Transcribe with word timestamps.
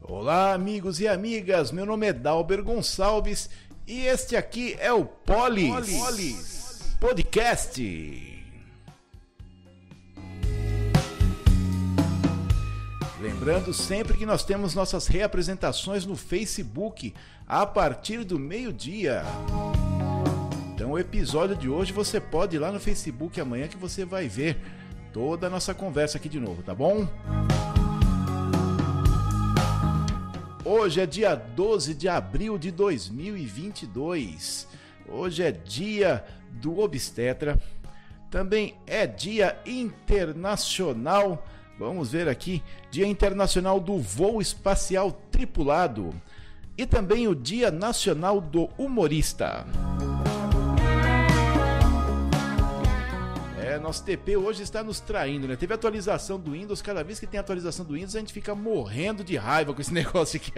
Olá, 0.00 0.54
amigos 0.54 1.00
e 1.00 1.06
amigas. 1.06 1.70
Meu 1.70 1.84
nome 1.84 2.06
é 2.06 2.12
Dalber 2.12 2.62
Gonçalves 2.62 3.50
e 3.86 4.06
este 4.06 4.36
aqui 4.36 4.74
é 4.80 4.92
o 4.92 5.04
Polis, 5.04 5.98
Polis. 5.98 6.96
Podcast. 6.98 8.33
Lembrando 13.24 13.72
sempre 13.72 14.18
que 14.18 14.26
nós 14.26 14.44
temos 14.44 14.74
nossas 14.74 15.06
reapresentações 15.06 16.04
no 16.04 16.14
Facebook 16.14 17.14
a 17.48 17.64
partir 17.64 18.22
do 18.22 18.38
meio-dia. 18.38 19.22
Então, 20.74 20.90
o 20.90 20.98
episódio 20.98 21.56
de 21.56 21.66
hoje 21.66 21.90
você 21.90 22.20
pode 22.20 22.56
ir 22.56 22.58
lá 22.58 22.70
no 22.70 22.78
Facebook 22.78 23.40
amanhã 23.40 23.66
que 23.66 23.78
você 23.78 24.04
vai 24.04 24.28
ver 24.28 24.58
toda 25.10 25.46
a 25.46 25.50
nossa 25.50 25.72
conversa 25.72 26.18
aqui 26.18 26.28
de 26.28 26.38
novo, 26.38 26.62
tá 26.62 26.74
bom? 26.74 27.08
Hoje 30.62 31.00
é 31.00 31.06
dia 31.06 31.34
12 31.34 31.94
de 31.94 32.10
abril 32.10 32.58
de 32.58 32.70
2022. 32.70 34.68
Hoje 35.08 35.42
é 35.42 35.50
dia 35.50 36.22
do 36.50 36.78
obstetra. 36.78 37.58
Também 38.30 38.76
é 38.86 39.06
dia 39.06 39.58
internacional 39.64 41.42
Vamos 41.78 42.12
ver 42.12 42.28
aqui, 42.28 42.62
Dia 42.90 43.06
Internacional 43.06 43.80
do 43.80 43.98
Voo 43.98 44.40
Espacial 44.40 45.10
Tripulado 45.30 46.14
e 46.76 46.86
também 46.86 47.26
o 47.26 47.34
Dia 47.34 47.70
Nacional 47.70 48.40
do 48.40 48.68
Humorista. 48.78 49.66
É, 53.58 53.78
nosso 53.78 54.04
TP 54.04 54.36
hoje 54.36 54.62
está 54.62 54.84
nos 54.84 55.00
traindo, 55.00 55.48
né? 55.48 55.56
Teve 55.56 55.74
atualização 55.74 56.38
do 56.38 56.52
Windows, 56.52 56.80
cada 56.80 57.02
vez 57.02 57.18
que 57.18 57.26
tem 57.26 57.40
atualização 57.40 57.84
do 57.84 57.94
Windows 57.94 58.14
a 58.14 58.20
gente 58.20 58.32
fica 58.32 58.54
morrendo 58.54 59.24
de 59.24 59.36
raiva 59.36 59.74
com 59.74 59.80
esse 59.80 59.92
negócio 59.94 60.40
aqui. 60.40 60.52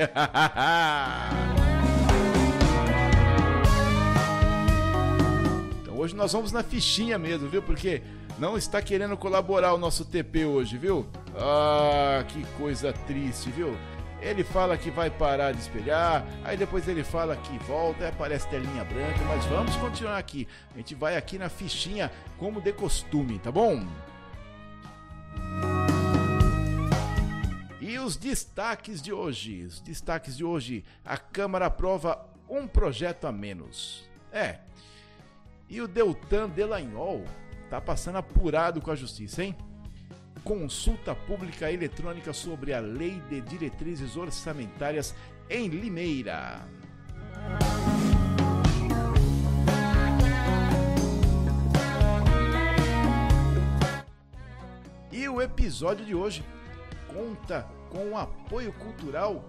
Hoje 6.06 6.14
nós 6.14 6.32
vamos 6.32 6.52
na 6.52 6.62
fichinha 6.62 7.18
mesmo, 7.18 7.48
viu? 7.48 7.60
Porque 7.60 8.00
não 8.38 8.56
está 8.56 8.80
querendo 8.80 9.16
colaborar 9.16 9.74
o 9.74 9.78
nosso 9.78 10.04
TP 10.04 10.44
hoje, 10.44 10.78
viu? 10.78 11.04
Ah, 11.36 12.24
que 12.28 12.44
coisa 12.56 12.92
triste, 12.92 13.50
viu? 13.50 13.76
Ele 14.22 14.44
fala 14.44 14.78
que 14.78 14.88
vai 14.88 15.10
parar 15.10 15.50
de 15.50 15.60
espelhar, 15.60 16.24
aí 16.44 16.56
depois 16.56 16.86
ele 16.86 17.02
fala 17.02 17.36
que 17.36 17.58
volta, 17.58 18.04
aí 18.04 18.10
aparece 18.10 18.48
telinha 18.48 18.84
branca, 18.84 19.18
mas 19.26 19.44
vamos 19.46 19.74
continuar 19.76 20.16
aqui. 20.16 20.46
A 20.74 20.78
gente 20.78 20.94
vai 20.94 21.16
aqui 21.16 21.38
na 21.38 21.48
fichinha 21.48 22.10
como 22.38 22.60
de 22.60 22.72
costume, 22.72 23.40
tá 23.40 23.50
bom? 23.50 23.84
E 27.80 27.98
os 27.98 28.16
destaques 28.16 29.02
de 29.02 29.12
hoje? 29.12 29.64
Os 29.64 29.80
destaques 29.80 30.36
de 30.36 30.44
hoje: 30.44 30.84
a 31.04 31.16
Câmara 31.16 31.66
aprova 31.66 32.24
um 32.48 32.66
projeto 32.66 33.26
a 33.26 33.32
menos. 33.32 34.08
É. 34.32 34.60
E 35.68 35.80
o 35.80 35.88
Deltan 35.88 36.48
Delagnol 36.48 37.24
Tá 37.68 37.80
passando 37.80 38.16
apurado 38.16 38.80
com 38.80 38.90
a 38.90 38.94
justiça, 38.94 39.42
hein? 39.42 39.56
Consulta 40.44 41.14
pública 41.14 41.70
eletrônica 41.72 42.32
sobre 42.32 42.72
a 42.72 42.78
Lei 42.78 43.20
de 43.28 43.40
Diretrizes 43.40 44.16
Orçamentárias 44.16 45.14
em 45.50 45.68
Limeira. 45.68 46.64
E 55.10 55.28
o 55.28 55.42
episódio 55.42 56.04
de 56.04 56.14
hoje 56.14 56.44
conta 57.12 57.66
com 57.90 58.12
o 58.12 58.16
apoio 58.16 58.72
cultural 58.74 59.44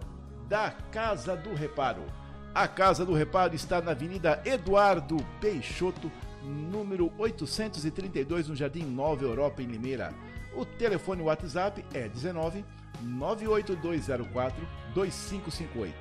da 0.48 0.72
Casa 0.92 1.36
do 1.36 1.54
Reparo. 1.54 2.17
A 2.58 2.68
Casa 2.68 3.06
do 3.06 3.14
Reparo 3.14 3.54
está 3.54 3.80
na 3.80 3.92
Avenida 3.92 4.42
Eduardo 4.44 5.18
Peixoto, 5.40 6.12
número 6.44 7.14
832, 7.16 8.48
no 8.48 8.56
Jardim 8.56 8.82
Nova 8.82 9.24
Europa, 9.24 9.62
em 9.62 9.68
Limeira. 9.68 10.12
O 10.56 10.66
telefone 10.66 11.22
WhatsApp 11.22 11.86
é 11.94 12.10
19 12.10 12.66
98204 13.04 14.68
2558. 14.96 15.96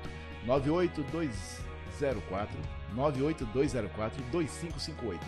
98204 0.47 2.59
98204 2.95 4.23
2558. 4.31 5.23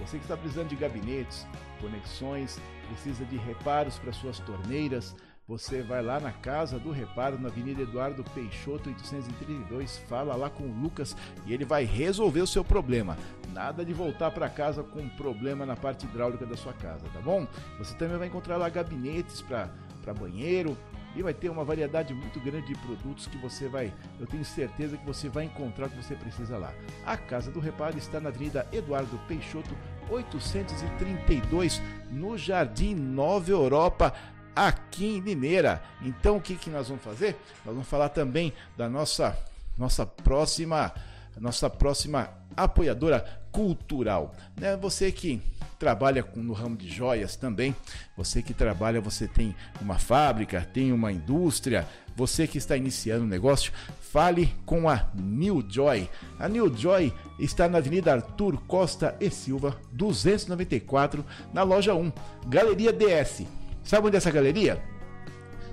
Você 0.00 0.18
que 0.18 0.24
está 0.24 0.36
precisando 0.36 0.70
de 0.70 0.74
gabinetes, 0.74 1.46
conexões, 1.80 2.60
precisa 2.88 3.24
de 3.26 3.36
reparos 3.36 4.00
para 4.00 4.12
suas 4.12 4.40
torneiras, 4.40 5.14
você 5.46 5.82
vai 5.82 6.02
lá 6.02 6.20
na 6.20 6.32
Casa 6.32 6.78
do 6.78 6.90
Reparo, 6.90 7.38
na 7.38 7.48
Avenida 7.48 7.82
Eduardo 7.82 8.24
Peixoto, 8.34 8.88
832, 8.88 9.98
fala 10.08 10.34
lá 10.36 10.48
com 10.48 10.64
o 10.64 10.82
Lucas 10.82 11.16
e 11.46 11.52
ele 11.52 11.64
vai 11.64 11.84
resolver 11.84 12.40
o 12.40 12.46
seu 12.46 12.64
problema. 12.64 13.16
Nada 13.52 13.84
de 13.84 13.92
voltar 13.92 14.30
para 14.30 14.48
casa 14.48 14.82
com 14.82 15.08
problema 15.10 15.66
na 15.66 15.76
parte 15.76 16.06
hidráulica 16.06 16.46
da 16.46 16.56
sua 16.56 16.72
casa, 16.72 17.06
tá 17.12 17.20
bom? 17.20 17.46
Você 17.78 17.94
também 17.96 18.16
vai 18.16 18.28
encontrar 18.28 18.56
lá 18.56 18.68
gabinetes 18.68 19.42
para 19.42 20.14
banheiro, 20.14 20.76
e 21.14 21.22
vai 21.22 21.34
ter 21.34 21.50
uma 21.50 21.64
variedade 21.64 22.14
muito 22.14 22.40
grande 22.40 22.68
de 22.68 22.74
produtos 22.74 23.26
que 23.26 23.36
você 23.36 23.68
vai, 23.68 23.92
eu 24.18 24.26
tenho 24.26 24.44
certeza 24.44 24.96
que 24.96 25.04
você 25.04 25.28
vai 25.28 25.44
encontrar 25.44 25.86
o 25.86 25.90
que 25.90 26.02
você 26.02 26.14
precisa 26.14 26.56
lá. 26.56 26.72
A 27.04 27.16
Casa 27.16 27.50
do 27.50 27.60
Reparo 27.60 27.98
está 27.98 28.20
na 28.20 28.30
Avenida 28.30 28.66
Eduardo 28.72 29.18
Peixoto, 29.28 29.76
832, 30.08 31.80
no 32.10 32.36
Jardim 32.36 32.94
Nova 32.94 33.50
Europa 33.50 34.12
aqui 34.54 35.16
em 35.16 35.20
Limeira. 35.20 35.82
Então 36.02 36.36
o 36.36 36.40
que, 36.40 36.56
que 36.56 36.70
nós 36.70 36.88
vamos 36.88 37.02
fazer? 37.02 37.36
Nós 37.64 37.74
vamos 37.74 37.88
falar 37.88 38.08
também 38.08 38.52
da 38.76 38.88
nossa, 38.88 39.36
nossa 39.76 40.06
próxima 40.06 40.92
nossa 41.40 41.70
próxima 41.70 42.30
apoiadora 42.56 43.24
cultural. 43.50 44.34
Né? 44.58 44.76
Você 44.76 45.10
que 45.10 45.40
trabalha 45.78 46.22
com, 46.22 46.40
no 46.40 46.52
ramo 46.52 46.76
de 46.76 46.88
joias 46.88 47.36
também, 47.36 47.74
você 48.16 48.42
que 48.42 48.54
trabalha, 48.54 49.00
você 49.00 49.26
tem 49.26 49.54
uma 49.80 49.98
fábrica, 49.98 50.66
tem 50.72 50.92
uma 50.92 51.10
indústria, 51.10 51.88
você 52.14 52.46
que 52.46 52.58
está 52.58 52.76
iniciando 52.76 53.24
um 53.24 53.28
negócio, 53.28 53.72
fale 54.00 54.54
com 54.64 54.88
a 54.88 55.08
New 55.14 55.64
Joy. 55.68 56.08
A 56.38 56.48
New 56.48 56.72
Joy 56.76 57.12
está 57.38 57.68
na 57.68 57.78
Avenida 57.78 58.12
Arthur 58.12 58.60
Costa 58.66 59.16
e 59.20 59.30
Silva, 59.30 59.76
294, 59.92 61.24
na 61.52 61.62
loja 61.62 61.94
1, 61.94 62.12
Galeria 62.46 62.92
DS. 62.92 63.61
Sabe 63.82 64.06
onde 64.06 64.16
é 64.16 64.18
essa 64.18 64.30
galeria? 64.30 64.82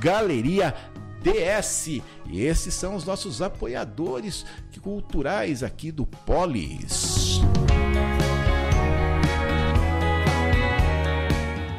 Galeria 0.00 0.74
DS. 1.22 2.00
E 2.28 2.40
esses 2.42 2.74
são 2.74 2.94
os 2.94 3.04
nossos 3.04 3.42
apoiadores 3.42 4.46
culturais 4.80 5.62
aqui 5.62 5.90
do 5.90 6.06
Polis. 6.06 7.40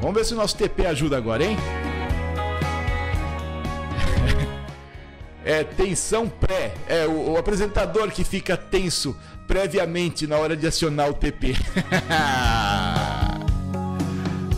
Vamos 0.08 0.22
ver 0.22 0.26
se 0.26 0.34
o 0.34 0.38
nosso 0.38 0.56
TP 0.56 0.86
ajuda 0.86 1.18
agora, 1.18 1.44
hein? 1.44 1.58
É 5.44 5.66
tensão 5.66 6.30
pré. 6.30 6.74
É 6.88 7.06
o, 7.06 7.32
o 7.32 7.38
apresentador 7.38 8.10
que 8.10 8.24
fica 8.24 8.56
tenso 8.56 9.18
previamente 9.46 10.26
na 10.26 10.38
hora 10.38 10.56
de 10.56 10.66
acionar 10.66 11.10
o 11.10 11.14
TP. 11.14 11.56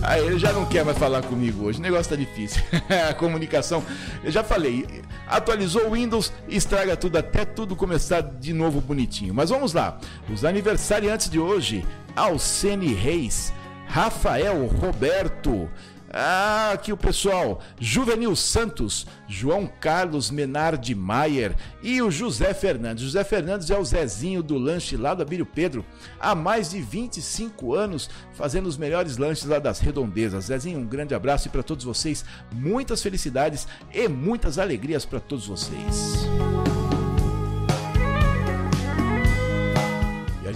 Aí 0.04 0.22
ele 0.26 0.38
já 0.38 0.54
não 0.54 0.68
quer 0.68 0.86
mais 0.86 1.00
falar 1.00 1.24
comigo 1.24 1.66
hoje. 1.66 1.80
O 1.80 1.82
negócio 1.82 2.12
tá 2.12 2.16
difícil. 2.16 2.62
a 3.10 3.14
comunicação. 3.16 3.84
Eu 4.24 4.32
já 4.32 4.44
falei. 4.44 4.86
Atualizou 5.28 5.88
o 5.88 5.94
Windows, 5.94 6.32
estraga 6.48 6.96
tudo 6.96 7.18
até 7.18 7.44
tudo 7.44 7.76
começar 7.76 8.22
de 8.22 8.54
novo 8.54 8.82
bonitinho. 8.82 9.34
Mas 9.34 9.50
vamos 9.50 9.74
lá. 9.74 9.98
Os 10.32 10.46
aniversariantes 10.46 11.28
de 11.28 11.40
hoje: 11.40 11.84
Alcene 12.16 12.94
Reis, 12.94 13.52
Rafael 13.90 14.68
Roberto. 14.68 15.68
Ah, 16.12 16.72
aqui 16.74 16.92
o 16.92 16.98
pessoal, 16.98 17.60
Juvenil 17.80 18.36
Santos, 18.36 19.06
João 19.28 19.68
Carlos 19.68 20.32
Menardi 20.32 20.96
Maier 20.96 21.56
e 21.84 22.02
o 22.02 22.10
José 22.10 22.54
Fernandes. 22.54 23.04
José 23.04 23.24
Fernandes 23.24 23.70
é 23.70 23.78
o 23.78 23.86
Zezinho 23.86 24.42
do 24.42 24.58
lanche 24.58 24.96
lá 24.96 25.14
do 25.14 25.22
Abílio 25.22 25.46
Pedro, 25.46 25.86
há 26.20 26.34
mais 26.34 26.72
de 26.72 26.82
25 26.82 27.76
anos 27.76 28.10
fazendo 28.34 28.68
os 28.68 28.78
melhores 28.78 29.18
lanches 29.18 29.46
lá 29.46 29.60
das 29.60 29.80
redondezas. 29.80 30.46
Zezinho, 30.46 30.80
um 30.80 30.86
grande 30.86 31.14
abraço 31.14 31.48
e 31.48 31.52
para 31.52 31.64
todos 31.64 31.86
vocês, 31.86 32.26
muitas 32.52 33.04
felicidades 33.04 33.68
e 33.94 34.08
muitas 34.08 34.58
alegrias 34.58 35.06
para 35.06 35.20
todos 35.20 35.46
vocês. 35.46 36.28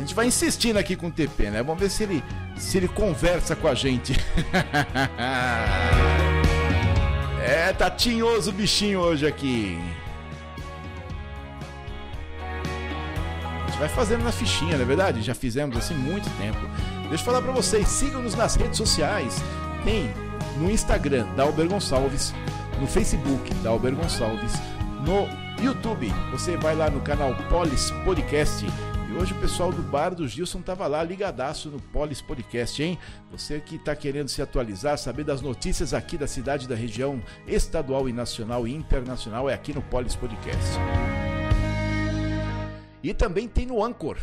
Gente 0.04 0.14
vai 0.14 0.28
insistindo 0.28 0.78
aqui 0.78 0.96
com 0.96 1.08
o 1.08 1.12
TP, 1.12 1.50
né? 1.50 1.64
Vamos 1.64 1.82
ver 1.82 1.90
se 1.90 2.04
ele 2.04 2.24
se 2.58 2.78
ele 2.78 2.88
conversa 2.88 3.56
com 3.56 3.68
a 3.68 3.74
gente. 3.74 4.14
é, 7.42 7.74
tá 7.74 7.90
tinhoso 7.90 8.52
o 8.52 8.54
bichinho 8.54 9.00
hoje 9.00 9.26
aqui. 9.26 9.80
A 13.64 13.66
gente 13.68 13.80
vai 13.80 13.90
fazendo 13.90 14.24
na 14.24 14.32
fichinha, 14.32 14.76
não 14.76 14.84
é 14.84 14.86
verdade? 14.86 15.22
Já 15.22 15.34
fizemos 15.34 15.76
assim 15.76 15.96
muito 15.96 16.30
tempo. 16.38 16.60
Deixa 17.10 17.22
eu 17.22 17.26
falar 17.26 17.42
para 17.42 17.52
vocês, 17.52 17.88
sigam-nos 17.88 18.36
nas 18.36 18.56
redes 18.56 18.78
sociais. 18.78 19.42
Tem 19.84 20.12
no 20.58 20.70
Instagram 20.70 21.26
da 21.36 21.44
Alber 21.44 21.68
Gonçalves, 21.68 22.34
no 22.80 22.88
Facebook 22.88 23.54
da 23.56 23.70
Alber 23.70 23.96
Gonçalves, 23.96 24.54
no 25.06 25.28
YouTube. 25.64 26.14
Você 26.32 26.58
vai 26.58 26.76
lá 26.76 26.90
no 26.90 27.00
canal 27.02 27.34
Polis 27.50 27.90
Podcast 28.04 28.66
hoje 29.18 29.34
o 29.34 29.40
pessoal 29.40 29.72
do 29.72 29.82
Bar 29.82 30.16
do 30.16 30.28
Gilson 30.28 30.62
tava 30.62 30.88
lá 30.88 31.04
ligadaço 31.04 31.70
no 31.70 31.80
Polis 31.80 32.22
Podcast, 32.22 32.82
hein? 32.82 32.98
Você 33.32 33.60
que 33.60 33.76
está 33.76 33.96
querendo 33.96 34.28
se 34.28 34.42
atualizar, 34.42 34.98
saber 34.98 35.24
das 35.24 35.42
notícias 35.42 35.94
aqui 35.94 36.18
da 36.18 36.28
cidade, 36.28 36.68
da 36.68 36.76
região 36.76 37.22
estadual 37.48 38.10
e 38.10 38.14
nacional 38.14 38.68
e 38.68 38.74
internacional, 38.74 39.50
é 39.50 39.54
aqui 39.54 39.74
no 39.74 39.82
Polis 39.82 40.16
Podcast. 40.16 40.78
E 43.04 43.14
também 43.14 43.48
tem 43.48 43.66
no 43.66 43.84
Anchor. 43.84 44.18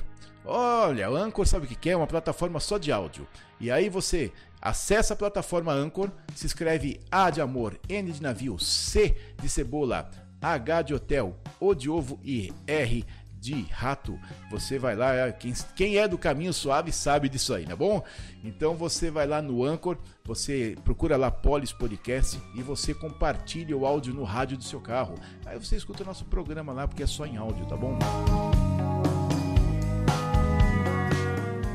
Olha, 0.44 1.10
o 1.10 1.16
Anchor 1.16 1.46
sabe 1.46 1.66
o 1.66 1.68
que 1.68 1.90
é? 1.90 1.96
Uma 1.96 2.06
plataforma 2.06 2.58
só 2.58 2.78
de 2.78 2.90
áudio. 2.90 3.28
E 3.60 3.70
aí 3.70 3.88
você 3.88 4.32
acessa 4.60 5.14
a 5.14 5.16
plataforma 5.16 5.72
Anchor, 5.72 6.10
se 6.34 6.46
escreve 6.46 7.00
A 7.10 7.30
de 7.30 7.40
amor, 7.40 7.78
N 7.88 8.10
de 8.10 8.22
navio, 8.22 8.58
C 8.58 9.16
de 9.40 9.48
cebola, 9.48 10.10
H 10.40 10.82
de 10.82 10.94
hotel, 10.94 11.36
O 11.60 11.74
de 11.74 11.90
ovo 11.90 12.18
e 12.24 12.52
R 12.66 13.04
de 13.40 13.62
rato. 13.70 14.18
Você 14.50 14.78
vai 14.78 14.94
lá, 14.94 15.14
é, 15.14 15.32
quem, 15.32 15.54
quem 15.74 15.96
é 15.96 16.06
do 16.06 16.18
caminho 16.18 16.52
suave 16.52 16.92
sabe 16.92 17.28
disso 17.28 17.54
aí, 17.54 17.64
tá 17.64 17.74
bom? 17.74 18.04
Então 18.44 18.74
você 18.74 19.10
vai 19.10 19.26
lá 19.26 19.40
no 19.40 19.64
Anchor, 19.64 19.96
você 20.24 20.76
procura 20.84 21.16
lá 21.16 21.30
Polis 21.30 21.72
Podcast 21.72 22.40
e 22.54 22.62
você 22.62 22.92
compartilha 22.92 23.76
o 23.76 23.86
áudio 23.86 24.12
no 24.12 24.24
rádio 24.24 24.58
do 24.58 24.64
seu 24.64 24.80
carro. 24.80 25.14
Aí 25.46 25.58
você 25.58 25.76
escuta 25.76 26.02
o 26.02 26.06
nosso 26.06 26.24
programa 26.26 26.72
lá 26.72 26.86
porque 26.86 27.02
é 27.02 27.06
só 27.06 27.24
em 27.24 27.38
áudio, 27.38 27.64
tá 27.66 27.76
bom? 27.76 27.98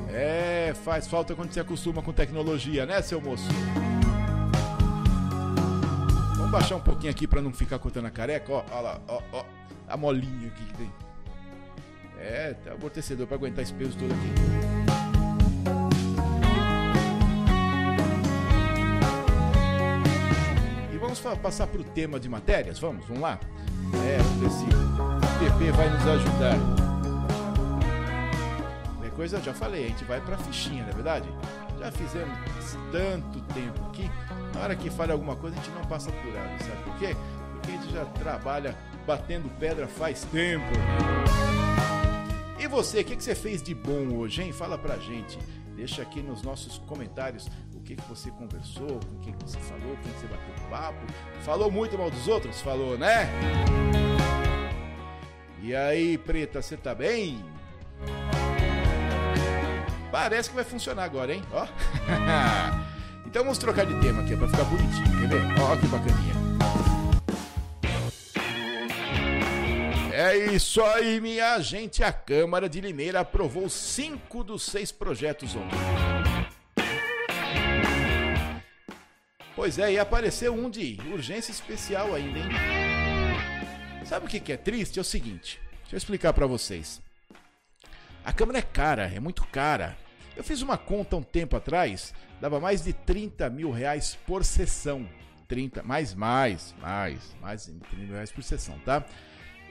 É, 0.10 0.74
faz 0.84 1.08
falta 1.08 1.36
quando 1.36 1.52
você 1.52 1.60
acostuma 1.60 2.02
com 2.02 2.14
tecnologia, 2.14 2.86
né, 2.86 3.02
seu 3.02 3.20
moço? 3.20 3.50
Vamos 6.38 6.52
baixar 6.52 6.76
um 6.76 6.82
pouquinho 6.82 7.12
aqui 7.12 7.28
para 7.28 7.42
não 7.42 7.52
ficar 7.52 7.80
cortando 7.80 8.06
a 8.06 8.12
careca, 8.12 8.54
ó, 8.54 8.64
ó 8.72 8.82
lá, 8.82 9.02
ó, 9.08 9.22
ó, 9.34 9.46
a 9.88 9.98
molinha 9.98 10.48
aqui 10.48 10.64
que 10.64 10.74
tem. 10.76 10.92
É, 12.28 12.56
um 12.72 12.74
amortecedor 12.74 13.28
para 13.28 13.38
aguentar 13.38 13.62
esse 13.62 13.74
peso 13.74 13.96
todo 14.00 14.12
aqui. 14.12 14.34
E 20.92 20.98
vamos 20.98 21.20
passar 21.20 21.68
para 21.68 21.80
o 21.80 21.84
tema 21.84 22.20
de 22.20 22.28
matérias? 22.28 22.80
Vamos, 22.80 23.06
vamos 23.06 23.22
lá? 23.22 23.40
É, 23.94 24.18
vamos 24.18 24.40
ver 24.40 24.50
se 24.50 24.66
o 24.66 25.60
PP 25.60 25.72
vai 25.74 25.88
nos 25.88 26.08
ajudar. 26.08 26.58
Qualquer 28.96 29.12
coisa, 29.12 29.40
já 29.40 29.54
falei, 29.54 29.86
a 29.86 29.88
gente 29.90 30.04
vai 30.06 30.20
para 30.20 30.34
a 30.34 30.40
fichinha, 30.40 30.82
não 30.82 30.90
é 30.90 30.94
verdade? 30.94 31.30
Já 31.78 31.92
fizemos 31.92 32.36
tanto 32.92 33.40
tempo 33.54 33.86
aqui, 33.90 34.10
na 34.52 34.62
hora 34.62 34.76
que 34.76 34.90
fale 34.90 35.12
alguma 35.12 35.36
coisa 35.36 35.56
a 35.60 35.62
gente 35.62 35.76
não 35.76 35.86
passa 35.86 36.10
apurado, 36.10 36.64
sabe 36.64 36.84
por 36.86 36.98
quê? 36.98 37.16
Porque 37.52 37.72
a 37.72 37.76
gente 37.76 37.94
já 37.94 38.06
trabalha 38.06 38.76
batendo 39.06 39.48
pedra 39.60 39.88
faz 39.88 40.24
tempo. 40.32 40.66
E 42.58 42.68
você, 42.68 43.02
o 43.02 43.06
que, 43.06 43.16
que 43.16 43.24
você 43.24 43.36
fez 43.36 43.62
de 43.62 43.76
bom 43.76 44.16
hoje, 44.16 44.44
hein? 44.44 44.54
Fala 44.54 44.78
pra 44.78 44.98
gente. 44.98 45.38
Deixa 45.76 46.02
aqui 46.02 46.22
nos 46.22 46.42
nossos 46.42 46.78
comentários 46.80 47.48
o 47.74 47.82
que, 47.82 47.96
que 47.96 48.08
você 48.08 48.32
conversou, 48.32 49.00
com 49.00 49.20
quem 49.22 49.34
que 49.34 49.44
você 49.44 49.60
falou, 49.60 49.98
quem 50.02 50.12
que 50.12 50.20
você 50.20 50.28
bateu 50.28 50.70
papo. 50.70 51.06
Falou 51.42 51.70
muito 51.70 51.98
mal 51.98 52.10
dos 52.10 52.28
outros? 52.28 52.62
Falou, 52.62 52.98
né? 52.98 53.30
E 55.62 55.76
aí, 55.76 56.18
preta, 56.18 56.62
você 56.62 56.78
tá 56.78 56.96
bem? 56.96 57.44
Parece 60.12 60.50
que 60.50 60.56
vai 60.56 60.64
funcionar 60.64 61.04
agora, 61.04 61.34
hein? 61.34 61.44
Ó. 61.52 61.68
então 63.28 63.44
vamos 63.44 63.58
trocar 63.58 63.86
de 63.86 64.00
tema 64.00 64.22
aqui 64.22 64.36
pra 64.36 64.48
ficar 64.48 64.64
bonitinho, 64.64 65.20
quer 65.20 65.28
ver? 65.28 65.62
Ó, 65.62 65.76
que 65.76 65.88
bacaninha. 65.88 66.45
É 70.18 70.38
isso 70.54 70.82
aí, 70.82 71.20
minha 71.20 71.60
gente. 71.60 72.02
A 72.02 72.14
Câmara 72.14 72.70
de 72.70 72.80
Limeira 72.80 73.20
aprovou 73.20 73.68
cinco 73.68 74.46
dos 74.46 74.64
seis 74.64 74.90
projetos 74.90 75.54
ontem. 75.58 75.78
Pois 79.54 79.78
é, 79.78 79.92
e 79.92 80.00
apareceu 80.00 80.54
um 80.54 80.70
de 80.70 80.98
urgência 81.12 81.52
especial 81.52 82.16
ainda, 82.16 82.40
hein? 82.40 82.46
Sabe 84.06 84.26
o 84.26 84.30
que 84.30 84.54
é 84.54 84.56
triste? 84.56 85.00
É 85.00 85.02
o 85.02 85.06
seguinte, 85.06 85.60
deixa 85.82 85.96
eu 85.96 85.98
explicar 85.98 86.32
para 86.32 86.48
vocês. 86.48 87.02
A 88.24 88.32
Câmara 88.32 88.60
é 88.60 88.62
cara, 88.62 89.12
é 89.14 89.20
muito 89.20 89.46
cara. 89.48 89.98
Eu 90.34 90.46
fiz 90.46 90.62
uma 90.62 90.78
conta 90.78 91.18
um 91.18 91.24
tempo 91.24 91.58
atrás, 91.58 92.14
dava 92.40 92.58
mais 92.58 92.82
de 92.82 92.94
30 92.94 93.50
mil 93.50 93.70
reais 93.70 94.18
por 94.26 94.46
sessão. 94.46 95.06
30, 95.50 95.84
mais, 95.84 96.14
mais, 96.14 96.74
mais, 96.80 97.36
mais 97.42 97.66
de 97.66 97.74
30 97.74 97.96
mil 97.98 98.14
reais 98.14 98.32
por 98.32 98.44
sessão, 98.44 98.80
tá? 98.80 99.06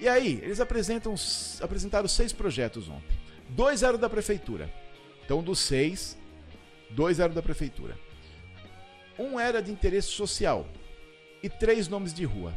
E 0.00 0.08
aí, 0.08 0.40
eles 0.42 0.60
apresentam, 0.60 1.14
apresentaram 1.60 2.08
seis 2.08 2.32
projetos 2.32 2.88
ontem. 2.88 3.16
Dois 3.48 3.82
eram 3.82 3.98
da 3.98 4.10
prefeitura. 4.10 4.72
Então, 5.24 5.42
dos 5.42 5.58
seis, 5.60 6.16
dois 6.90 7.20
eram 7.20 7.34
da 7.34 7.42
prefeitura. 7.42 7.96
Um 9.18 9.38
era 9.38 9.62
de 9.62 9.70
interesse 9.70 10.08
social 10.08 10.66
e 11.42 11.48
três 11.48 11.88
nomes 11.88 12.12
de 12.12 12.24
rua. 12.24 12.52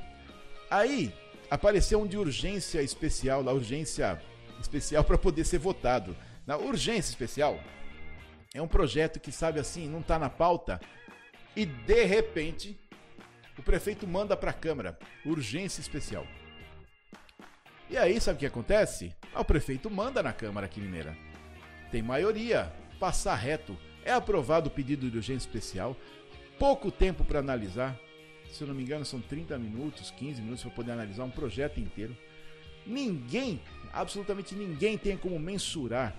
Aí 0.70 1.14
apareceu 1.50 2.02
um 2.02 2.08
de 2.08 2.18
urgência 2.18 2.82
especial, 2.82 3.44
da 3.44 3.54
urgência 3.54 4.22
especial 4.60 5.04
para 5.06 5.18
poder 5.18 5.46
ser 5.46 5.60
votado. 5.60 6.16
Na 6.46 6.58
urgência 6.58 7.10
especial 7.10 7.60
é 8.54 8.62
um 8.62 8.68
projeto 8.68 9.20
que 9.20 9.32
sabe 9.32 9.60
assim, 9.60 9.88
não 9.88 10.00
está 10.00 10.18
na 10.18 10.30
pauta 10.30 10.80
e 11.56 11.66
de 11.66 12.04
repente 12.06 12.80
o 13.58 13.64
prefeito 13.64 14.08
manda 14.08 14.38
para 14.38 14.52
a 14.52 14.54
Câmara 14.54 14.98
urgência 15.26 15.82
especial. 15.82 16.26
E 17.90 17.98
aí, 17.98 18.20
sabe 18.20 18.36
o 18.36 18.40
que 18.40 18.46
acontece? 18.46 19.16
Ah, 19.34 19.42
o 19.42 19.46
prefeito 19.46 19.90
manda 19.90 20.22
na 20.22 20.34
Câmara 20.34 20.66
aqui 20.66 20.82
Mineira. 20.82 21.16
Tem 21.90 22.02
maioria, 22.02 22.72
passar 23.00 23.36
reto. 23.36 23.78
É 24.04 24.12
aprovado 24.12 24.68
o 24.68 24.72
pedido 24.72 25.10
de 25.10 25.18
urgência 25.18 25.48
especial. 25.48 25.96
Pouco 26.60 26.92
tempo 26.92 27.24
para 27.24 27.40
analisar. 27.40 27.98
Se 28.52 28.62
eu 28.62 28.68
não 28.68 28.76
me 28.76 28.84
engano, 28.84 29.06
são 29.06 29.22
30 29.22 29.58
minutos, 29.58 30.12
15 30.12 30.42
minutos 30.42 30.64
para 30.64 30.72
poder 30.72 30.92
analisar 30.92 31.24
um 31.24 31.30
projeto 31.30 31.80
inteiro. 31.80 32.16
Ninguém, 32.86 33.62
absolutamente 33.94 34.54
ninguém 34.54 34.98
tem 34.98 35.16
como 35.16 35.40
mensurar. 35.40 36.16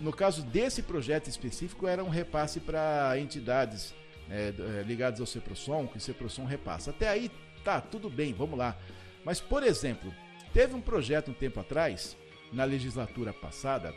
No 0.00 0.12
caso 0.12 0.42
desse 0.42 0.82
projeto 0.82 1.28
específico, 1.28 1.86
era 1.86 2.02
um 2.04 2.10
repasse 2.10 2.60
para 2.60 3.18
entidades 3.18 3.94
é, 4.30 4.82
ligadas 4.86 5.20
ao 5.20 5.26
CEPROSOM, 5.26 5.86
que 5.86 5.98
o 5.98 6.00
CEPROSOM 6.00 6.44
repassa. 6.44 6.90
Até 6.90 7.08
aí, 7.08 7.30
tá, 7.64 7.80
tudo 7.80 8.08
bem, 8.08 8.32
vamos 8.32 8.58
lá. 8.58 8.76
Mas, 9.26 9.40
por 9.40 9.64
exemplo, 9.64 10.14
teve 10.52 10.72
um 10.72 10.80
projeto 10.80 11.32
um 11.32 11.34
tempo 11.34 11.58
atrás, 11.58 12.16
na 12.52 12.62
legislatura 12.62 13.32
passada, 13.32 13.92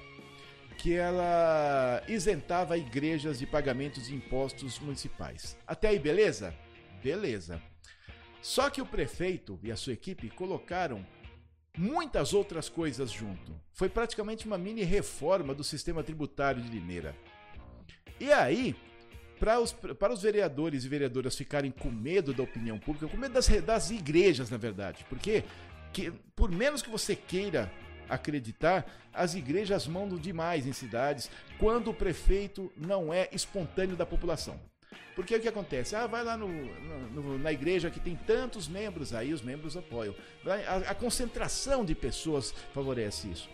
que 0.75 0.95
ela 0.95 2.01
isentava 2.07 2.79
igrejas 2.79 3.37
de 3.37 3.45
pagamentos 3.45 4.07
de 4.07 4.15
impostos 4.15 4.79
municipais. 4.79 5.55
Até 5.67 5.89
aí, 5.89 5.99
beleza? 5.99 6.51
Beleza. 7.03 7.61
Só 8.41 8.71
que 8.71 8.81
o 8.81 8.85
prefeito 8.87 9.59
e 9.61 9.71
a 9.71 9.75
sua 9.75 9.93
equipe 9.93 10.31
colocaram 10.31 11.05
muitas 11.77 12.33
outras 12.33 12.67
coisas 12.67 13.11
junto. 13.11 13.53
Foi 13.71 13.87
praticamente 13.87 14.47
uma 14.47 14.57
mini 14.57 14.81
reforma 14.81 15.53
do 15.53 15.63
sistema 15.63 16.01
tributário 16.01 16.59
de 16.59 16.69
Limeira. 16.69 17.15
E 18.19 18.31
aí, 18.31 18.75
para 19.39 19.59
os, 19.59 19.71
para 19.71 20.13
os 20.13 20.21
vereadores 20.21 20.83
e 20.83 20.89
vereadoras 20.89 21.35
ficarem 21.35 21.71
com 21.71 21.89
medo 21.89 22.33
da 22.33 22.43
opinião 22.43 22.77
pública, 22.77 23.07
com 23.07 23.17
medo 23.17 23.33
das, 23.33 23.47
das 23.47 23.89
igrejas, 23.89 24.49
na 24.49 24.57
verdade. 24.57 25.05
Porque 25.07 25.43
que, 25.93 26.11
por 26.35 26.51
menos 26.51 26.81
que 26.81 26.89
você 26.89 27.15
queira 27.15 27.71
acreditar, 28.07 28.85
as 29.13 29.35
igrejas 29.35 29.87
mandam 29.87 30.17
demais 30.17 30.65
em 30.67 30.73
cidades 30.73 31.29
quando 31.57 31.91
o 31.91 31.93
prefeito 31.93 32.71
não 32.75 33.13
é 33.13 33.29
espontâneo 33.31 33.95
da 33.95 34.05
população. 34.05 34.59
Porque 35.15 35.35
o 35.35 35.41
que 35.41 35.47
acontece? 35.47 35.95
Ah, 35.95 36.07
vai 36.07 36.23
lá 36.23 36.37
no, 36.37 36.47
no, 36.47 37.37
na 37.37 37.51
igreja 37.51 37.89
que 37.89 37.99
tem 37.99 38.15
tantos 38.15 38.67
membros, 38.67 39.13
aí 39.13 39.33
os 39.33 39.41
membros 39.41 39.75
apoiam. 39.75 40.15
A, 40.45 40.91
a 40.91 40.95
concentração 40.95 41.83
de 41.83 41.93
pessoas 41.93 42.53
favorece 42.73 43.29
isso. 43.29 43.49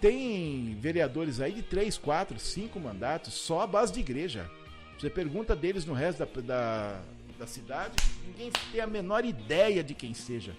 Tem 0.00 0.74
vereadores 0.80 1.40
aí 1.40 1.52
de 1.52 1.62
3, 1.62 1.96
4, 1.98 2.38
5 2.38 2.80
mandatos 2.80 3.34
só 3.34 3.60
à 3.60 3.66
base 3.66 3.92
de 3.92 4.00
igreja. 4.00 4.50
Você 5.02 5.10
pergunta 5.10 5.56
deles 5.56 5.84
no 5.84 5.94
resto 5.94 6.24
da, 6.24 6.40
da, 6.42 7.02
da 7.36 7.44
cidade, 7.44 7.96
ninguém 8.24 8.52
tem 8.70 8.80
a 8.80 8.86
menor 8.86 9.24
ideia 9.24 9.82
de 9.82 9.94
quem 9.94 10.14
seja. 10.14 10.54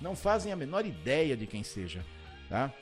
Não 0.00 0.16
fazem 0.16 0.50
a 0.52 0.56
menor 0.56 0.84
ideia 0.84 1.36
de 1.36 1.46
quem 1.46 1.62
seja. 1.62 2.04
Tá? 2.48 2.74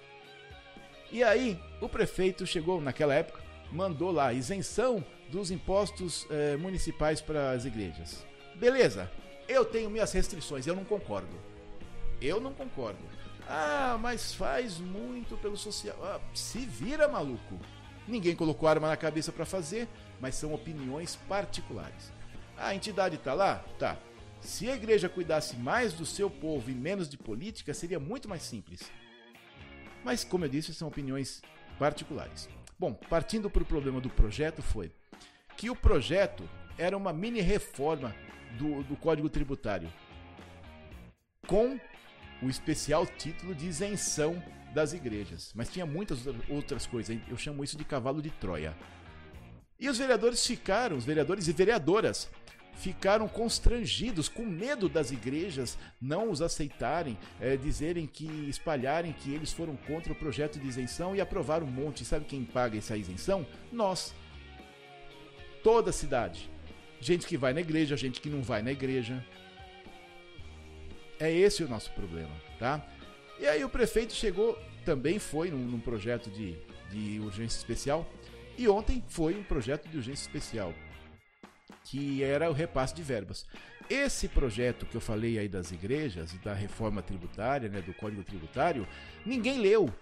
E 1.11 1.23
aí, 1.23 1.61
o 1.83 1.87
prefeito 1.87 2.47
chegou 2.47 2.81
naquela 2.81 3.13
época, 3.13 3.43
mandou 3.71 4.11
lá 4.11 4.33
isenção 4.33 5.05
dos 5.29 5.51
impostos 5.51 6.27
eh, 6.31 6.57
municipais 6.57 7.21
para 7.21 7.51
as 7.51 7.67
igrejas. 7.67 8.25
Beleza, 8.55 9.11
eu 9.47 9.67
tenho 9.67 9.91
minhas 9.91 10.13
restrições, 10.13 10.67
eu 10.67 10.75
não 10.75 10.85
concordo. 10.87 11.37
Eu 12.23 12.41
não 12.41 12.55
concordo. 12.55 13.05
Ah, 13.47 13.99
mas 14.01 14.33
faz 14.33 14.79
muito 14.79 15.37
pelo 15.37 15.59
social. 15.59 15.99
Ah, 16.03 16.19
se 16.33 16.61
vira, 16.61 17.07
maluco. 17.07 17.61
Ninguém 18.09 18.35
colocou 18.35 18.67
arma 18.67 18.89
na 18.89 18.97
cabeça 18.97 19.31
para 19.31 19.45
fazer, 19.45 19.87
mas 20.23 20.37
são 20.37 20.55
opiniões 20.55 21.17
particulares. 21.29 22.13
A 22.57 22.73
entidade 22.73 23.17
está 23.17 23.35
lá? 23.35 23.57
Tá. 23.77 23.99
Se 24.41 24.71
a 24.71 24.75
igreja 24.77 25.09
cuidasse 25.09 25.57
mais 25.57 25.93
do 25.93 26.07
seu 26.07 26.31
povo 26.31 26.71
e 26.71 26.75
menos 26.75 27.09
de 27.09 27.19
política, 27.19 27.75
seria 27.75 27.99
muito 27.99 28.29
mais 28.29 28.43
simples. 28.43 28.89
Mas, 30.05 30.23
como 30.23 30.45
eu 30.45 30.49
disse, 30.49 30.73
são 30.73 30.87
opiniões 30.87 31.43
particulares. 31.77 32.49
Bom, 32.79 32.95
partindo 32.95 33.51
para 33.51 33.65
o 33.65 33.67
problema 33.67 34.01
do 34.01 34.09
projeto, 34.09 34.63
foi 34.63 34.93
que 35.57 35.69
o 35.69 35.75
projeto 35.75 36.49
era 36.79 36.97
uma 36.97 37.13
mini 37.13 37.41
reforma 37.41 38.15
do, 38.57 38.85
do 38.85 38.97
Código 38.97 39.29
Tributário 39.29 39.93
com 41.49 41.79
o 42.41 42.49
especial 42.49 43.07
título 43.07 43.55
de 43.57 43.67
isenção 43.67 44.41
das 44.73 44.93
igrejas. 44.93 45.53
Mas 45.55 45.69
tinha 45.69 45.85
muitas 45.85 46.21
outras 46.49 46.87
coisas, 46.87 47.19
eu 47.29 47.37
chamo 47.37 47.65
isso 47.65 47.77
de 47.77 47.85
cavalo 47.85 48.23
de 48.23 48.31
Troia. 48.31 48.75
E 49.83 49.89
os 49.89 49.99
vereadores 49.99 50.47
ficaram, 50.47 50.97
os 50.97 51.05
vereadores 51.05 51.49
e 51.49 51.53
vereadoras, 51.53 52.31
ficaram 52.77 53.27
constrangidos, 53.27 54.29
com 54.29 54.47
medo 54.47 54.89
das 54.89 55.11
igrejas 55.11 55.77
não 56.01 56.31
os 56.31 56.41
aceitarem, 56.41 57.19
é, 57.41 57.57
dizerem 57.57 58.07
que, 58.07 58.25
espalharem 58.49 59.13
que 59.13 59.35
eles 59.35 59.53
foram 59.53 59.75
contra 59.75 60.13
o 60.13 60.15
projeto 60.15 60.57
de 60.61 60.69
isenção 60.69 61.17
e 61.17 61.21
aprovaram 61.21 61.67
um 61.67 61.71
monte. 61.71 62.05
Sabe 62.05 62.27
quem 62.27 62.45
paga 62.45 62.79
essa 62.79 62.97
isenção? 62.97 63.45
Nós. 63.73 64.15
Toda 65.65 65.91
a 65.91 65.93
cidade. 65.93 66.49
Gente 67.01 67.27
que 67.27 67.37
vai 67.37 67.53
na 67.53 67.61
igreja, 67.61 67.97
gente 67.97 68.21
que 68.21 68.31
não 68.31 68.41
vai 68.41 68.63
na 68.63 68.71
igreja. 68.71 69.21
É 71.19 71.29
esse 71.29 71.65
o 71.65 71.69
nosso 71.69 71.91
problema, 71.91 72.31
tá? 72.57 72.87
E 73.41 73.49
aí 73.49 73.65
o 73.65 73.69
prefeito 73.69 74.13
chegou, 74.13 74.57
também 74.85 75.19
foi 75.19 75.51
num, 75.51 75.59
num 75.59 75.81
projeto 75.81 76.31
de, 76.31 76.57
de 76.89 77.19
urgência 77.19 77.59
especial, 77.59 78.09
e 78.57 78.69
ontem 78.69 79.03
foi 79.09 79.35
um 79.35 79.43
projeto 79.43 79.89
de 79.89 79.97
urgência 79.97 80.23
especial 80.23 80.73
que 81.85 82.23
era 82.23 82.49
o 82.51 82.53
repasse 82.53 82.95
de 82.95 83.03
verbas. 83.03 83.47
Esse 83.91 84.29
projeto 84.29 84.87
que 84.87 84.97
eu 84.97 85.01
falei 85.01 85.39
aí 85.39 85.49
das 85.49 85.73
igrejas 85.73 86.33
e 86.33 86.39
da 86.39 86.55
reforma 86.55 87.03
tributária, 87.03 87.69
né, 87.69 87.83
do 87.83 87.93
Código 87.93 88.23
Tributário, 88.23 88.87
ninguém 89.27 89.59
leu. 89.59 89.93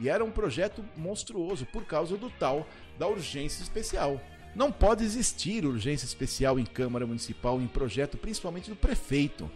E 0.00 0.08
era 0.08 0.24
um 0.24 0.30
projeto 0.30 0.84
monstruoso 0.96 1.64
por 1.66 1.84
causa 1.84 2.16
do 2.16 2.30
tal 2.30 2.66
da 2.98 3.06
urgência 3.06 3.62
especial. 3.62 4.20
Não 4.54 4.72
pode 4.72 5.04
existir 5.04 5.64
urgência 5.64 6.06
especial 6.06 6.58
em 6.58 6.64
Câmara 6.64 7.06
Municipal, 7.06 7.60
em 7.60 7.66
projeto, 7.66 8.16
principalmente 8.16 8.70
do 8.70 8.76
prefeito. 8.76 9.50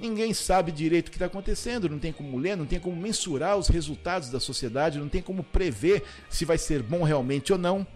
Ninguém 0.00 0.32
sabe 0.32 0.72
direito 0.72 1.08
o 1.08 1.10
que 1.10 1.16
está 1.16 1.26
acontecendo, 1.26 1.86
não 1.86 1.98
tem 1.98 2.10
como 2.10 2.38
ler, 2.38 2.56
não 2.56 2.64
tem 2.64 2.80
como 2.80 2.96
mensurar 2.96 3.58
os 3.58 3.68
resultados 3.68 4.30
da 4.30 4.40
sociedade, 4.40 4.98
não 4.98 5.10
tem 5.10 5.20
como 5.20 5.44
prever 5.44 6.02
se 6.30 6.46
vai 6.46 6.56
ser 6.56 6.82
bom 6.82 7.02
realmente 7.02 7.52
ou 7.52 7.58
não. 7.58 7.86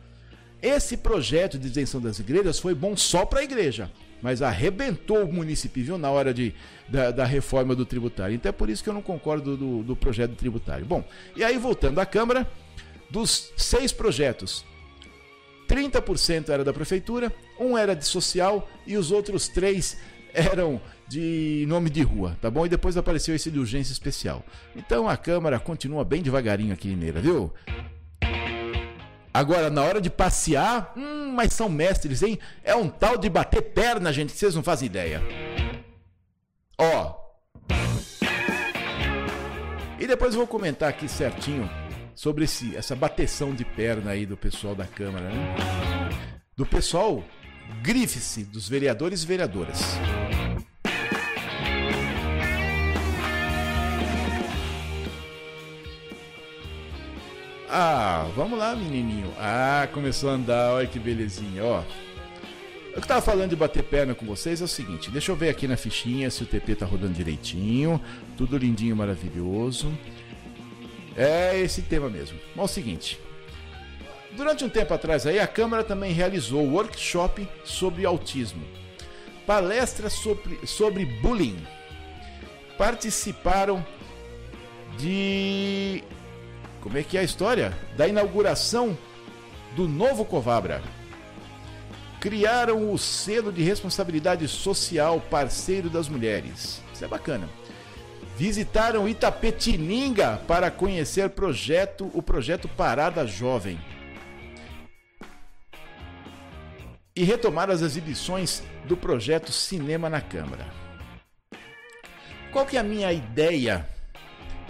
Esse 0.61 0.99
projeto 0.99 1.59
de 1.59 1.67
isenção 1.67 2.03
das 2.03 2.19
igrejas 2.19 2.59
foi 2.59 2.75
bom 2.75 2.95
só 2.95 3.25
para 3.25 3.41
a 3.41 3.45
igreja, 3.45 3.91
mas 4.21 4.43
arrebentou 4.43 5.25
o 5.25 5.33
município 5.33 5.83
viu, 5.83 5.97
na 5.97 6.11
hora 6.11 6.35
de, 6.35 6.55
da, 6.87 7.11
da, 7.11 7.25
reforma 7.25 7.75
do 7.75 7.87
tributário. 7.87 8.35
Então 8.35 8.51
é 8.51 8.53
por 8.53 8.69
isso 8.69 8.85
que 8.85 8.91
eu 8.91 8.95
não 8.95 9.03
concordo 9.03 9.57
do, 9.57 9.83
do 9.83 9.97
projeto 9.97 10.35
tributário. 10.35 10.85
Bom, 10.85 11.03
e 11.35 11.43
aí 11.43 11.57
voltando 11.57 12.01
à 12.01 12.07
Câmara, 12.07 12.47
dos 13.11 13.51
seis 13.57 13.93
projetos, 13.93 14.65
30% 15.69 16.51
era 16.51 16.63
da 16.63 16.73
prefeitura, 16.73 17.33
um 17.59 17.79
era 17.79 17.95
de 17.95 18.05
social 18.05 18.69
e 18.87 18.97
os 18.97 19.11
outros 19.11 19.49
três 19.49 19.97
eram 20.35 20.81
de 21.07 21.65
nome 21.69 21.89
de 21.89 22.03
rua, 22.03 22.37
tá 22.43 22.51
bom? 22.51 22.67
E 22.67 22.69
depois 22.69 22.97
apareceu 22.97 23.35
esse 23.35 23.51
de 23.51 23.59
urgência 23.59 23.93
especial. 23.93 24.45
Então 24.75 25.09
a 25.09 25.17
Câmara 25.17 25.61
continua 25.61 26.05
bem 26.05 26.23
devagarinho 26.23 26.75
aqui 26.75 26.91
em 26.91 26.97
Neira, 26.97 27.21
viu? 27.21 27.53
Agora, 29.33 29.69
na 29.69 29.83
hora 29.83 30.01
de 30.01 30.11
passear, 30.11 30.93
hum, 30.97 31.33
mas 31.35 31.53
são 31.53 31.69
mestres, 31.69 32.23
hein? 32.23 32.39
É 32.63 32.75
um 32.75 32.89
tal 32.89 33.19
de 33.19 33.29
bater 33.29 33.63
perna, 33.63 34.13
gente, 34.13 34.33
que 34.33 34.39
vocês 34.39 34.55
não 34.55 34.63
fazem 34.63 34.87
ideia. 34.87 35.21
Ó. 36.79 37.17
E 39.99 40.07
depois 40.07 40.35
eu 40.35 40.39
vou 40.39 40.47
comentar 40.47 40.89
aqui 40.89 41.09
certinho 41.09 41.69
sobre 42.15 42.45
esse, 42.45 42.77
essa 42.77 42.95
bateção 42.95 43.55
de 43.55 43.65
perna 43.65 44.13
aí 44.13 44.25
do 44.25 44.37
pessoal 44.37 44.75
da 44.75 44.87
Câmara, 44.87 45.29
né? 45.29 45.57
Do 46.57 46.65
pessoal, 46.65 47.25
grife-se, 47.83 48.45
dos 48.45 48.69
vereadores 48.69 49.25
e 49.25 49.27
vereadoras. 49.27 49.81
Ah, 57.77 58.31
vamos 58.37 58.57
lá, 58.57 58.77
menininho. 58.77 59.35
Ah, 59.37 59.89
começou 59.93 60.31
a 60.31 60.35
andar, 60.35 60.75
olha 60.75 60.87
que 60.87 60.97
belezinha, 60.97 61.65
ó. 61.65 61.83
Eu 62.95 63.03
que 63.03 63.09
tava 63.09 63.21
falando 63.21 63.51
de 63.51 63.57
bater 63.57 63.83
perna 63.83 64.15
com 64.15 64.25
vocês 64.25 64.61
é 64.61 64.65
o 64.65 64.69
seguinte, 64.69 65.11
deixa 65.11 65.33
eu 65.33 65.37
ver 65.37 65.49
aqui 65.49 65.67
na 65.67 65.77
fichinha 65.77 66.31
se 66.31 66.45
o 66.45 66.47
TP 66.47 66.77
tá 66.77 66.87
rodando 66.87 67.15
direitinho, 67.15 68.01
tudo 68.37 68.57
lindinho, 68.57 68.95
maravilhoso. 68.95 69.93
É 71.17 71.59
esse 71.59 71.83
tema 71.83 72.09
mesmo. 72.09 72.39
Bom, 72.55 72.63
é 72.63 72.65
o 72.65 72.69
seguinte, 72.69 73.19
durante 74.37 74.65
um 74.65 74.69
tempo 74.69 74.95
atrás 74.95 75.27
aí 75.27 75.41
a 75.41 75.47
Câmara 75.49 75.83
também 75.83 76.13
realizou 76.13 76.65
workshop 76.65 77.49
sobre 77.65 78.07
autismo, 78.07 78.63
palestra 79.45 80.09
sobre, 80.09 80.65
sobre 80.65 81.05
bullying. 81.05 81.59
Participaram 82.79 83.85
de 84.97 86.05
como 86.85 86.99
é 86.99 87.03
que 87.03 87.17
é 87.17 87.21
a 87.21 87.25
história? 87.25 87.73
Da 87.97 88.07
inauguração 88.07 88.97
do 89.75 89.89
novo 89.89 90.23
Covabra. 90.23 90.83
Criaram 92.21 92.93
o 92.93 92.99
selo 92.99 93.51
de 93.51 93.63
responsabilidade 93.63 94.47
social 94.47 95.19
parceiro 95.19 95.89
das 95.89 96.11
mulheres. 96.11 96.83
Isso 96.93 97.03
é 97.03 97.09
bacana. 97.09 97.49
Visitaram 98.37 99.09
Itapetininga 99.09 100.43
para 100.47 100.71
conhecer 100.71 101.31
projeto, 101.31 102.11
o 102.13 102.23
projeto 102.23 102.69
Parada 102.69 103.27
Jovem. 103.27 103.81
E 107.17 107.25
retomaram 107.25 107.73
as 107.73 107.81
exibições 107.81 108.63
do 108.85 108.95
projeto 108.95 109.51
Cinema 109.53 110.11
na 110.11 110.21
Câmara. 110.21 110.67
Qual 112.53 112.67
que 112.67 112.77
é 112.77 112.81
a 112.81 112.85
minha 112.85 113.11
ideia 113.11 113.89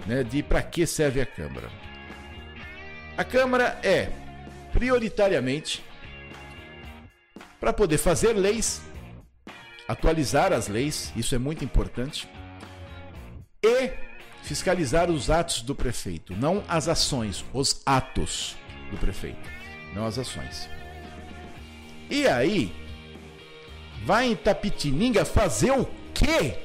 né, 0.05 0.23
de 0.23 0.41
para 0.41 0.61
que 0.61 0.87
serve 0.87 1.19
a 1.19 1.25
Câmara? 1.25 1.84
A 3.17 3.23
Câmara 3.23 3.79
é 3.81 4.11
prioritariamente 4.73 5.81
para 7.61 7.71
poder 7.71 7.97
fazer 7.97 8.33
leis, 8.33 8.81
atualizar 9.87 10.51
as 10.51 10.67
leis, 10.67 11.13
isso 11.15 11.33
é 11.33 11.37
muito 11.37 11.63
importante, 11.63 12.27
e 13.63 13.91
fiscalizar 14.43 15.09
os 15.09 15.29
atos 15.29 15.61
do 15.61 15.73
prefeito, 15.73 16.35
não 16.35 16.61
as 16.67 16.89
ações, 16.89 17.45
os 17.53 17.81
atos 17.85 18.57
do 18.91 18.97
prefeito, 18.97 19.49
não 19.93 20.05
as 20.05 20.19
ações. 20.19 20.69
E 22.09 22.27
aí, 22.27 22.75
vai 24.03 24.27
em 24.27 24.35
Tapitininga 24.35 25.23
fazer 25.23 25.71
o 25.71 25.89
quê? 26.13 26.59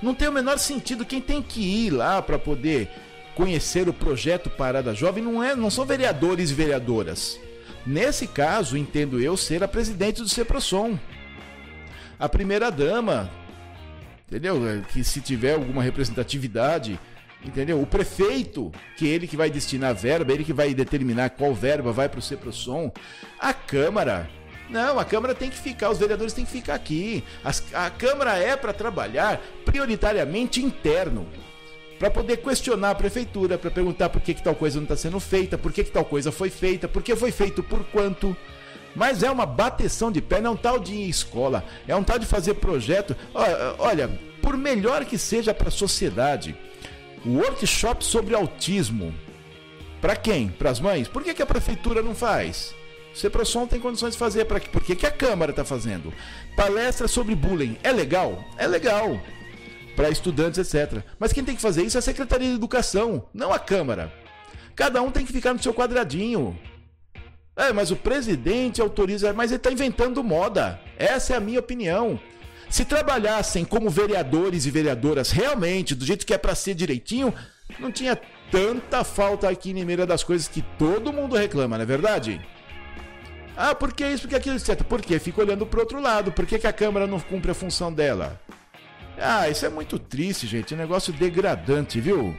Não 0.00 0.14
tem 0.14 0.28
o 0.28 0.32
menor 0.32 0.58
sentido. 0.58 1.04
Quem 1.04 1.20
tem 1.20 1.42
que 1.42 1.60
ir 1.60 1.90
lá 1.90 2.22
para 2.22 2.38
poder 2.38 2.90
conhecer 3.34 3.88
o 3.88 3.92
projeto 3.92 4.48
Parada 4.50 4.94
Jovem 4.94 5.22
não, 5.22 5.42
é, 5.42 5.54
não 5.54 5.70
são 5.70 5.84
vereadores 5.84 6.50
e 6.50 6.54
vereadoras. 6.54 7.38
Nesse 7.86 8.26
caso, 8.26 8.76
entendo 8.76 9.20
eu 9.20 9.36
ser 9.36 9.62
a 9.62 9.68
presidente 9.68 10.22
do 10.22 10.28
CEPROSOM. 10.28 10.98
A 12.18 12.28
primeira 12.28 12.70
dama, 12.70 13.30
entendeu? 14.26 14.56
Que 14.92 15.04
se 15.04 15.20
tiver 15.20 15.54
alguma 15.54 15.82
representatividade 15.82 16.98
Entendeu? 17.44 17.80
O 17.80 17.86
prefeito, 17.86 18.72
que 18.96 19.06
é 19.06 19.10
ele 19.10 19.26
que 19.26 19.36
vai 19.36 19.50
destinar 19.50 19.90
a 19.90 19.92
verba, 19.92 20.32
ele 20.32 20.44
que 20.44 20.52
vai 20.52 20.72
determinar 20.72 21.30
qual 21.30 21.52
verba 21.52 21.92
vai 21.92 22.08
para 22.08 22.18
o 22.18 22.22
CEPROSOM. 22.22 22.90
A 23.38 23.52
Câmara. 23.52 24.28
Não, 24.70 24.98
a 24.98 25.04
Câmara 25.04 25.34
tem 25.34 25.50
que 25.50 25.58
ficar, 25.58 25.90
os 25.90 25.98
vereadores 25.98 26.32
têm 26.32 26.46
que 26.46 26.50
ficar 26.50 26.74
aqui. 26.74 27.22
As, 27.44 27.62
a 27.74 27.90
Câmara 27.90 28.36
é 28.38 28.56
para 28.56 28.72
trabalhar 28.72 29.38
prioritariamente 29.64 30.64
interno. 30.64 31.28
Para 31.98 32.10
poder 32.10 32.38
questionar 32.38 32.90
a 32.90 32.94
prefeitura, 32.94 33.56
para 33.56 33.70
perguntar 33.70 34.08
por 34.08 34.20
que, 34.20 34.34
que 34.34 34.42
tal 34.42 34.54
coisa 34.54 34.76
não 34.76 34.84
está 34.84 34.96
sendo 34.96 35.20
feita, 35.20 35.56
por 35.56 35.72
que, 35.72 35.84
que 35.84 35.90
tal 35.90 36.04
coisa 36.04 36.32
foi 36.32 36.50
feita, 36.50 36.88
por 36.88 37.02
que 37.02 37.14
foi 37.14 37.30
feito 37.30 37.62
por 37.62 37.84
quanto. 37.84 38.36
Mas 38.94 39.22
é 39.22 39.30
uma 39.30 39.46
bateção 39.46 40.10
de 40.10 40.20
pé, 40.20 40.40
não 40.40 40.50
é 40.50 40.54
um 40.54 40.56
tal 40.56 40.78
de 40.78 41.08
escola, 41.08 41.64
é 41.86 41.94
um 41.94 42.04
tal 42.04 42.18
de 42.18 42.26
fazer 42.26 42.54
projeto. 42.54 43.16
Olha, 43.78 44.08
por 44.42 44.56
melhor 44.56 45.04
que 45.04 45.18
seja 45.18 45.54
para 45.54 45.68
a 45.68 45.72
sociedade, 45.72 46.56
workshop 47.26 48.04
sobre 48.04 48.34
autismo. 48.34 49.14
Para 50.00 50.16
quem? 50.16 50.48
Para 50.48 50.70
as 50.70 50.80
mães? 50.80 51.08
Por 51.08 51.22
que, 51.22 51.32
que 51.32 51.42
a 51.42 51.46
prefeitura 51.46 52.02
não 52.02 52.14
faz? 52.14 52.74
O 53.14 53.16
CEPROSOM 53.16 53.66
tem 53.66 53.80
condições 53.80 54.12
de 54.12 54.18
fazer, 54.18 54.44
para 54.44 54.60
por 54.60 54.82
que, 54.82 54.96
que 54.96 55.06
a 55.06 55.10
Câmara 55.10 55.50
está 55.50 55.64
fazendo? 55.64 56.12
Palestra 56.56 57.06
sobre 57.06 57.34
bullying. 57.34 57.78
É 57.82 57.92
legal? 57.92 58.44
É 58.58 58.66
legal. 58.66 59.20
Para 59.96 60.10
estudantes, 60.10 60.58
etc. 60.58 61.02
Mas 61.18 61.32
quem 61.32 61.44
tem 61.44 61.54
que 61.54 61.62
fazer 61.62 61.82
isso 61.82 61.96
é 61.96 62.00
a 62.00 62.02
Secretaria 62.02 62.48
de 62.48 62.54
Educação, 62.54 63.26
não 63.32 63.52
a 63.52 63.58
Câmara. 63.58 64.12
Cada 64.74 65.00
um 65.02 65.10
tem 65.10 65.24
que 65.24 65.32
ficar 65.32 65.54
no 65.54 65.62
seu 65.62 65.72
quadradinho. 65.72 66.58
É, 67.56 67.72
mas 67.72 67.90
o 67.92 67.96
presidente 67.96 68.80
autoriza, 68.80 69.32
mas 69.32 69.50
ele 69.50 69.58
está 69.58 69.70
inventando 69.70 70.24
moda. 70.24 70.80
Essa 70.98 71.34
é 71.34 71.36
a 71.36 71.40
minha 71.40 71.60
opinião. 71.60 72.18
Se 72.68 72.84
trabalhassem 72.84 73.64
como 73.64 73.88
vereadores 73.88 74.66
e 74.66 74.70
vereadoras 74.70 75.30
realmente, 75.30 75.94
do 75.94 76.04
jeito 76.04 76.26
que 76.26 76.34
é 76.34 76.38
para 76.38 76.56
ser 76.56 76.74
direitinho, 76.74 77.32
não 77.78 77.92
tinha 77.92 78.18
tanta 78.50 79.04
falta 79.04 79.48
aqui 79.48 79.70
em 79.70 79.74
Limeira 79.74 80.04
das 80.04 80.24
coisas 80.24 80.48
que 80.48 80.62
todo 80.76 81.12
mundo 81.12 81.36
reclama, 81.36 81.76
não 81.76 81.84
é 81.84 81.86
verdade? 81.86 82.40
Ah, 83.56 83.74
por 83.74 83.92
que 83.92 84.04
isso, 84.04 84.22
por 84.22 84.30
que 84.30 84.34
aquilo, 84.34 84.56
etc. 84.56 84.82
Por 84.82 85.00
quê? 85.00 85.20
Fica 85.20 85.40
olhando 85.40 85.64
pro 85.64 85.80
outro 85.80 86.00
lado. 86.00 86.32
Por 86.32 86.44
que, 86.44 86.58
que 86.58 86.66
a 86.66 86.72
Câmara 86.72 87.06
não 87.06 87.20
cumpre 87.20 87.52
a 87.52 87.54
função 87.54 87.92
dela? 87.92 88.40
Ah, 89.18 89.48
isso 89.48 89.64
é 89.64 89.68
muito 89.68 89.98
triste, 89.98 90.46
gente. 90.46 90.74
Um 90.74 90.78
negócio 90.78 91.12
degradante, 91.12 92.00
viu? 92.00 92.36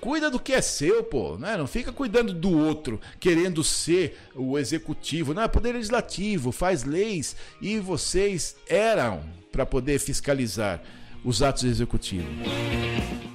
Cuida 0.00 0.28
do 0.28 0.40
que 0.40 0.52
é 0.52 0.60
seu, 0.60 1.04
pô. 1.04 1.38
Né? 1.38 1.56
Não 1.56 1.66
fica 1.66 1.92
cuidando 1.92 2.34
do 2.34 2.58
outro, 2.58 3.00
querendo 3.20 3.62
ser 3.62 4.18
o 4.34 4.58
executivo. 4.58 5.32
Não, 5.32 5.42
é 5.42 5.48
poder 5.48 5.72
legislativo, 5.72 6.50
faz 6.50 6.84
leis 6.84 7.36
e 7.60 7.78
vocês 7.78 8.56
eram 8.68 9.22
para 9.52 9.64
poder 9.64 9.98
fiscalizar 10.00 10.82
os 11.24 11.42
atos 11.42 11.64
executivos. 11.64 12.26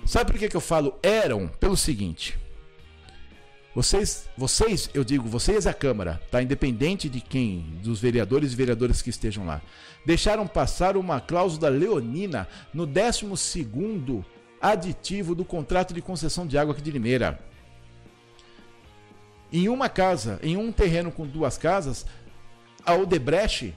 Sabe 0.06 0.32
por 0.32 0.40
que, 0.40 0.50
que 0.50 0.58
eu 0.58 0.62
falo 0.62 0.98
eram? 1.02 1.48
Pelo 1.48 1.78
seguinte. 1.78 2.38
Vocês, 3.78 4.28
vocês, 4.36 4.90
eu 4.92 5.04
digo, 5.04 5.30
vocês 5.30 5.68
a 5.68 5.72
Câmara, 5.72 6.20
tá? 6.32 6.42
Independente 6.42 7.08
de 7.08 7.22
quem, 7.22 7.78
dos 7.84 8.02
vereadores 8.02 8.52
e 8.52 8.56
vereadoras 8.56 9.04
que 9.04 9.12
estejam 9.12 9.46
lá, 9.46 9.62
deixaram 10.04 10.48
passar 10.48 10.98
uma 10.98 11.22
cláusula 11.22 11.70
leonina 11.70 12.48
no 12.74 12.88
12 12.88 13.38
segundo 13.38 14.26
aditivo 14.60 15.36
do 15.36 15.46
contrato 15.46 15.94
de 15.94 16.02
concessão 16.02 16.48
de 16.48 16.58
água 16.58 16.74
aqui 16.74 16.82
de 16.82 16.90
Limeira. 16.90 17.40
Em 19.54 19.70
uma 19.70 19.90
casa, 19.90 20.40
em 20.42 20.58
um 20.58 20.72
terreno 20.72 21.12
com 21.12 21.28
duas 21.28 21.56
casas, 21.56 22.04
a 22.84 22.96
Odebrecht, 22.96 23.76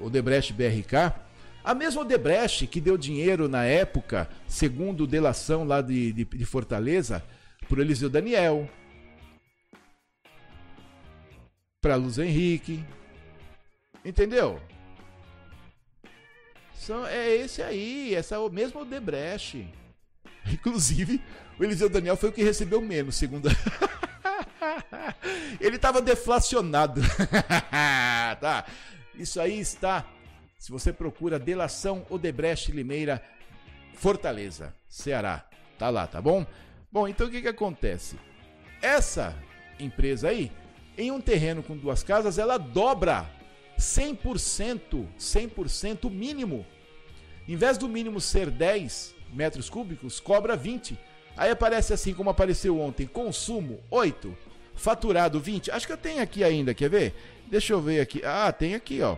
Odebrecht 0.00 0.52
BRK, 0.52 1.14
a 1.62 1.72
mesma 1.72 2.00
Odebrecht 2.00 2.66
que 2.66 2.80
deu 2.80 2.98
dinheiro 2.98 3.48
na 3.48 3.64
época, 3.64 4.28
segundo 4.48 5.06
delação 5.06 5.62
lá 5.62 5.80
de, 5.80 6.12
de, 6.12 6.24
de 6.24 6.44
Fortaleza, 6.44 7.22
por 7.68 7.78
Eliseu 7.78 8.10
Daniel, 8.10 8.68
para 11.80 11.96
Luz 11.96 12.18
Henrique, 12.18 12.84
entendeu? 14.04 14.60
São, 16.74 17.06
é 17.06 17.36
esse 17.36 17.62
aí, 17.62 18.14
essa 18.14 18.36
mesma 18.50 18.80
Odebrecht. 18.80 19.68
Inclusive, 20.50 21.20
o 21.58 21.64
Eliseu 21.64 21.88
Daniel 21.88 22.16
foi 22.16 22.30
o 22.30 22.32
que 22.32 22.42
recebeu 22.42 22.80
menos, 22.80 23.16
segundo. 23.16 23.48
Ele 25.60 25.76
estava 25.76 26.00
deflacionado. 26.00 27.00
tá. 28.40 28.64
Isso 29.14 29.40
aí 29.40 29.58
está. 29.58 30.06
Se 30.58 30.70
você 30.70 30.92
procura 30.92 31.38
delação 31.38 32.06
Odebrecht 32.08 32.72
Limeira 32.72 33.22
Fortaleza, 33.94 34.74
Ceará, 34.88 35.44
tá 35.78 35.90
lá, 35.90 36.06
tá 36.06 36.20
bom? 36.20 36.46
Bom, 36.90 37.06
então 37.06 37.26
o 37.26 37.30
que 37.30 37.42
que 37.42 37.48
acontece? 37.48 38.16
Essa 38.80 39.36
empresa 39.78 40.28
aí, 40.28 40.50
em 40.98 41.10
um 41.10 41.20
terreno 41.20 41.62
com 41.62 41.76
duas 41.76 42.02
casas, 42.02 42.36
ela 42.36 42.58
dobra 42.58 43.30
100%, 43.78 45.06
100% 45.18 46.10
mínimo 46.10 46.66
em 47.48 47.56
vez 47.56 47.78
do 47.78 47.88
mínimo 47.88 48.20
ser 48.20 48.50
10 48.50 49.14
metros 49.32 49.70
cúbicos, 49.70 50.20
cobra 50.20 50.54
20. 50.54 50.98
Aí 51.34 51.50
aparece 51.50 51.94
assim 51.94 52.12
como 52.12 52.28
apareceu 52.28 52.78
ontem: 52.78 53.06
consumo 53.06 53.80
8, 53.90 54.36
faturado 54.74 55.40
20. 55.40 55.70
Acho 55.70 55.86
que 55.86 55.92
eu 55.94 55.96
tenho 55.96 56.22
aqui 56.22 56.44
ainda, 56.44 56.74
quer 56.74 56.90
ver? 56.90 57.14
Deixa 57.46 57.72
eu 57.72 57.80
ver 57.80 58.00
aqui. 58.00 58.22
Ah, 58.22 58.52
tem 58.52 58.74
aqui, 58.74 59.00
ó. 59.00 59.16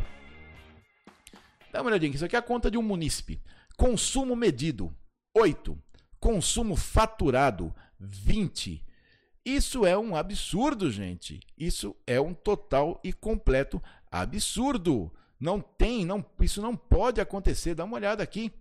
Dá 1.73 1.81
uma 1.81 1.90
olhadinha, 1.90 2.14
isso 2.14 2.25
aqui 2.25 2.37
é 2.37 2.38
a 2.38 2.43
conta 2.43 2.71
de 2.71 2.79
um 2.79 2.83
munícipe. 2.83 3.40
Consumo 3.77 4.37
medido 4.37 4.95
8, 5.37 5.77
consumo 6.21 6.77
faturado 6.77 7.75
20. 7.99 8.85
Isso 9.56 9.84
é 9.84 9.98
um 9.98 10.14
absurdo, 10.14 10.90
gente. 10.90 11.40
Isso 11.58 11.96
é 12.06 12.20
um 12.20 12.32
total 12.32 13.00
e 13.02 13.12
completo 13.12 13.82
absurdo. 14.10 15.12
Não 15.40 15.60
tem, 15.60 16.04
não, 16.04 16.24
isso 16.40 16.62
não 16.62 16.76
pode 16.76 17.20
acontecer. 17.20 17.74
Dá 17.74 17.84
uma 17.84 17.96
olhada 17.96 18.22
aqui. 18.22 18.52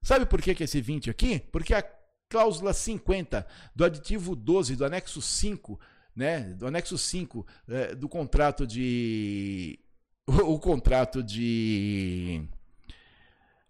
Sabe 0.00 0.24
por 0.24 0.40
que, 0.40 0.54
que 0.54 0.62
esse 0.62 0.80
20 0.80 1.10
aqui? 1.10 1.40
Porque 1.50 1.74
a 1.74 1.82
cláusula 2.28 2.72
50 2.72 3.44
do 3.74 3.84
aditivo 3.84 4.36
12 4.36 4.76
do 4.76 4.84
anexo 4.84 5.20
5, 5.20 5.80
né, 6.14 6.40
do 6.54 6.66
anexo 6.66 6.96
5 6.96 7.44
é, 7.68 7.94
do 7.96 8.08
contrato 8.08 8.64
de 8.64 9.80
o, 10.26 10.32
o 10.54 10.58
contrato 10.60 11.24
de 11.24 12.46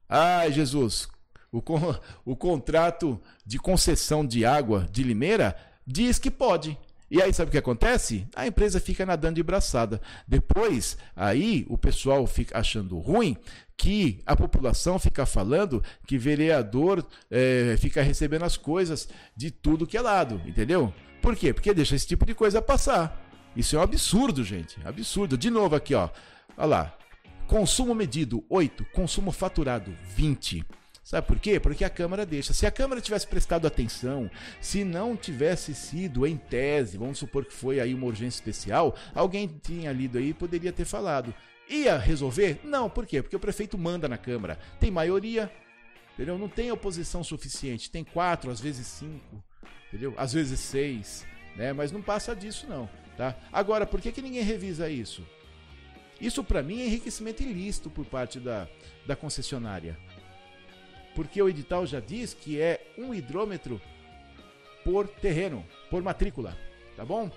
Ai, 0.06 0.52
Jesus. 0.52 1.08
O, 1.50 1.62
o 2.24 2.36
contrato 2.36 3.18
de 3.46 3.58
concessão 3.58 4.26
de 4.26 4.44
água 4.44 4.86
de 4.90 5.02
Limeira 5.02 5.56
diz 5.90 6.18
que 6.18 6.30
pode. 6.30 6.78
E 7.10 7.20
aí 7.20 7.32
sabe 7.34 7.48
o 7.48 7.52
que 7.52 7.58
acontece? 7.58 8.24
A 8.36 8.46
empresa 8.46 8.78
fica 8.78 9.04
nadando 9.04 9.34
de 9.34 9.42
braçada. 9.42 10.00
Depois, 10.28 10.96
aí 11.16 11.66
o 11.68 11.76
pessoal 11.76 12.24
fica 12.26 12.56
achando 12.56 12.98
ruim 12.98 13.36
que 13.76 14.22
a 14.24 14.36
população 14.36 14.98
fica 14.98 15.26
falando 15.26 15.82
que 16.06 16.16
vereador 16.16 17.04
é, 17.28 17.76
fica 17.80 18.00
recebendo 18.02 18.44
as 18.44 18.56
coisas 18.56 19.08
de 19.34 19.50
tudo 19.50 19.86
que 19.86 19.96
é 19.96 20.00
lado, 20.00 20.40
entendeu? 20.46 20.92
Por 21.20 21.34
quê? 21.34 21.52
Porque 21.52 21.74
deixa 21.74 21.96
esse 21.96 22.06
tipo 22.06 22.24
de 22.24 22.34
coisa 22.34 22.62
passar. 22.62 23.20
Isso 23.56 23.74
é 23.74 23.78
um 23.80 23.82
absurdo, 23.82 24.44
gente. 24.44 24.76
Absurdo. 24.84 25.36
De 25.36 25.50
novo 25.50 25.74
aqui, 25.74 25.94
ó. 25.94 26.08
Olha 26.56 26.66
lá. 26.66 26.96
Consumo 27.48 27.92
medido 27.92 28.44
8, 28.48 28.84
consumo 28.92 29.32
faturado 29.32 29.92
20. 30.14 30.64
Sabe 31.10 31.26
por 31.26 31.40
quê? 31.40 31.58
Porque 31.58 31.84
a 31.84 31.90
Câmara 31.90 32.24
deixa. 32.24 32.52
Se 32.52 32.64
a 32.66 32.70
Câmara 32.70 33.00
tivesse 33.00 33.26
prestado 33.26 33.66
atenção, 33.66 34.30
se 34.60 34.84
não 34.84 35.16
tivesse 35.16 35.74
sido 35.74 36.24
em 36.24 36.36
tese, 36.36 36.96
vamos 36.96 37.18
supor 37.18 37.44
que 37.44 37.52
foi 37.52 37.80
aí 37.80 37.92
uma 37.92 38.06
urgência 38.06 38.36
especial, 38.38 38.94
alguém 39.12 39.48
tinha 39.60 39.90
lido 39.90 40.18
aí 40.18 40.28
e 40.28 40.34
poderia 40.34 40.72
ter 40.72 40.84
falado. 40.84 41.34
Ia 41.68 41.98
resolver? 41.98 42.60
Não, 42.62 42.88
por 42.88 43.06
quê? 43.06 43.22
Porque 43.22 43.34
o 43.34 43.40
prefeito 43.40 43.76
manda 43.76 44.08
na 44.08 44.16
Câmara. 44.16 44.56
Tem 44.78 44.88
maioria, 44.88 45.50
entendeu? 46.14 46.38
Não 46.38 46.48
tem 46.48 46.70
oposição 46.70 47.24
suficiente. 47.24 47.90
Tem 47.90 48.04
quatro, 48.04 48.48
às 48.48 48.60
vezes 48.60 48.86
cinco, 48.86 49.42
entendeu? 49.88 50.14
Às 50.16 50.32
vezes 50.32 50.60
seis, 50.60 51.26
né? 51.56 51.72
Mas 51.72 51.90
não 51.90 52.02
passa 52.02 52.36
disso 52.36 52.68
não, 52.68 52.88
tá? 53.16 53.34
Agora, 53.52 53.84
por 53.84 54.00
que, 54.00 54.12
que 54.12 54.22
ninguém 54.22 54.44
revisa 54.44 54.88
isso? 54.88 55.26
Isso 56.20 56.44
para 56.44 56.62
mim 56.62 56.80
é 56.82 56.86
enriquecimento 56.86 57.42
ilícito 57.42 57.90
por 57.90 58.06
parte 58.06 58.38
da, 58.38 58.68
da 59.04 59.16
concessionária 59.16 59.98
porque 61.14 61.40
o 61.42 61.48
edital 61.48 61.86
já 61.86 62.00
diz 62.00 62.34
que 62.34 62.60
é 62.60 62.92
um 62.96 63.14
hidrômetro 63.14 63.80
por 64.84 65.06
terreno, 65.08 65.64
por 65.90 66.02
matrícula, 66.02 66.56
tá 66.96 67.04
bom? 67.04 67.30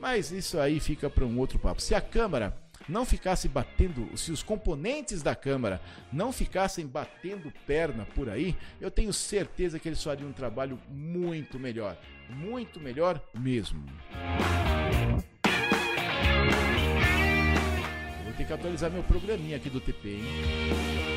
Mas 0.00 0.32
isso 0.32 0.58
aí 0.58 0.80
fica 0.80 1.08
para 1.08 1.24
um 1.24 1.38
outro 1.38 1.58
papo. 1.58 1.80
Se 1.80 1.94
a 1.94 2.00
Câmara 2.00 2.56
não 2.88 3.04
ficasse 3.04 3.48
batendo, 3.48 4.16
se 4.16 4.32
os 4.32 4.42
componentes 4.42 5.22
da 5.22 5.34
Câmara 5.34 5.80
não 6.12 6.32
ficassem 6.32 6.86
batendo 6.86 7.52
perna 7.66 8.04
por 8.14 8.28
aí, 8.28 8.56
eu 8.80 8.90
tenho 8.90 9.12
certeza 9.12 9.78
que 9.78 9.88
eles 9.88 10.02
fariam 10.02 10.28
um 10.28 10.32
trabalho 10.32 10.78
muito 10.88 11.58
melhor. 11.58 11.96
Muito 12.28 12.80
melhor 12.80 13.22
mesmo. 13.38 13.84
Vou 18.24 18.32
ter 18.36 18.46
que 18.46 18.52
atualizar 18.52 18.90
meu 18.90 19.02
programinha 19.04 19.56
aqui 19.56 19.70
do 19.70 19.80
TP, 19.80 20.08
hein? 20.08 21.11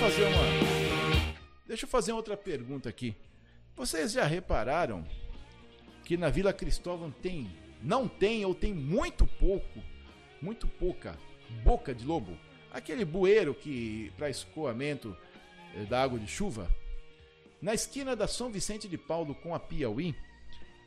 Fazer 0.00 0.24
uma. 0.24 0.42
Deixa 1.66 1.84
eu 1.84 1.88
fazer 1.88 2.12
outra 2.12 2.34
pergunta 2.34 2.88
aqui. 2.88 3.14
Vocês 3.76 4.12
já 4.12 4.24
repararam 4.24 5.04
que 6.04 6.16
na 6.16 6.30
Vila 6.30 6.54
Cristóvão 6.54 7.10
tem, 7.10 7.54
não 7.82 8.08
tem 8.08 8.42
ou 8.46 8.54
tem 8.54 8.72
muito 8.72 9.26
pouco, 9.26 9.82
muito 10.40 10.66
pouca 10.66 11.18
boca 11.62 11.94
de 11.94 12.06
lobo? 12.06 12.34
Aquele 12.72 13.04
bueiro 13.04 13.52
que 13.54 14.10
para 14.16 14.30
escoamento 14.30 15.14
eh, 15.76 15.84
da 15.84 16.02
água 16.02 16.18
de 16.18 16.26
chuva. 16.26 16.74
Na 17.60 17.74
esquina 17.74 18.16
da 18.16 18.26
São 18.26 18.50
Vicente 18.50 18.88
de 18.88 18.96
Paulo 18.96 19.34
com 19.34 19.54
a 19.54 19.60
Piauí, 19.60 20.14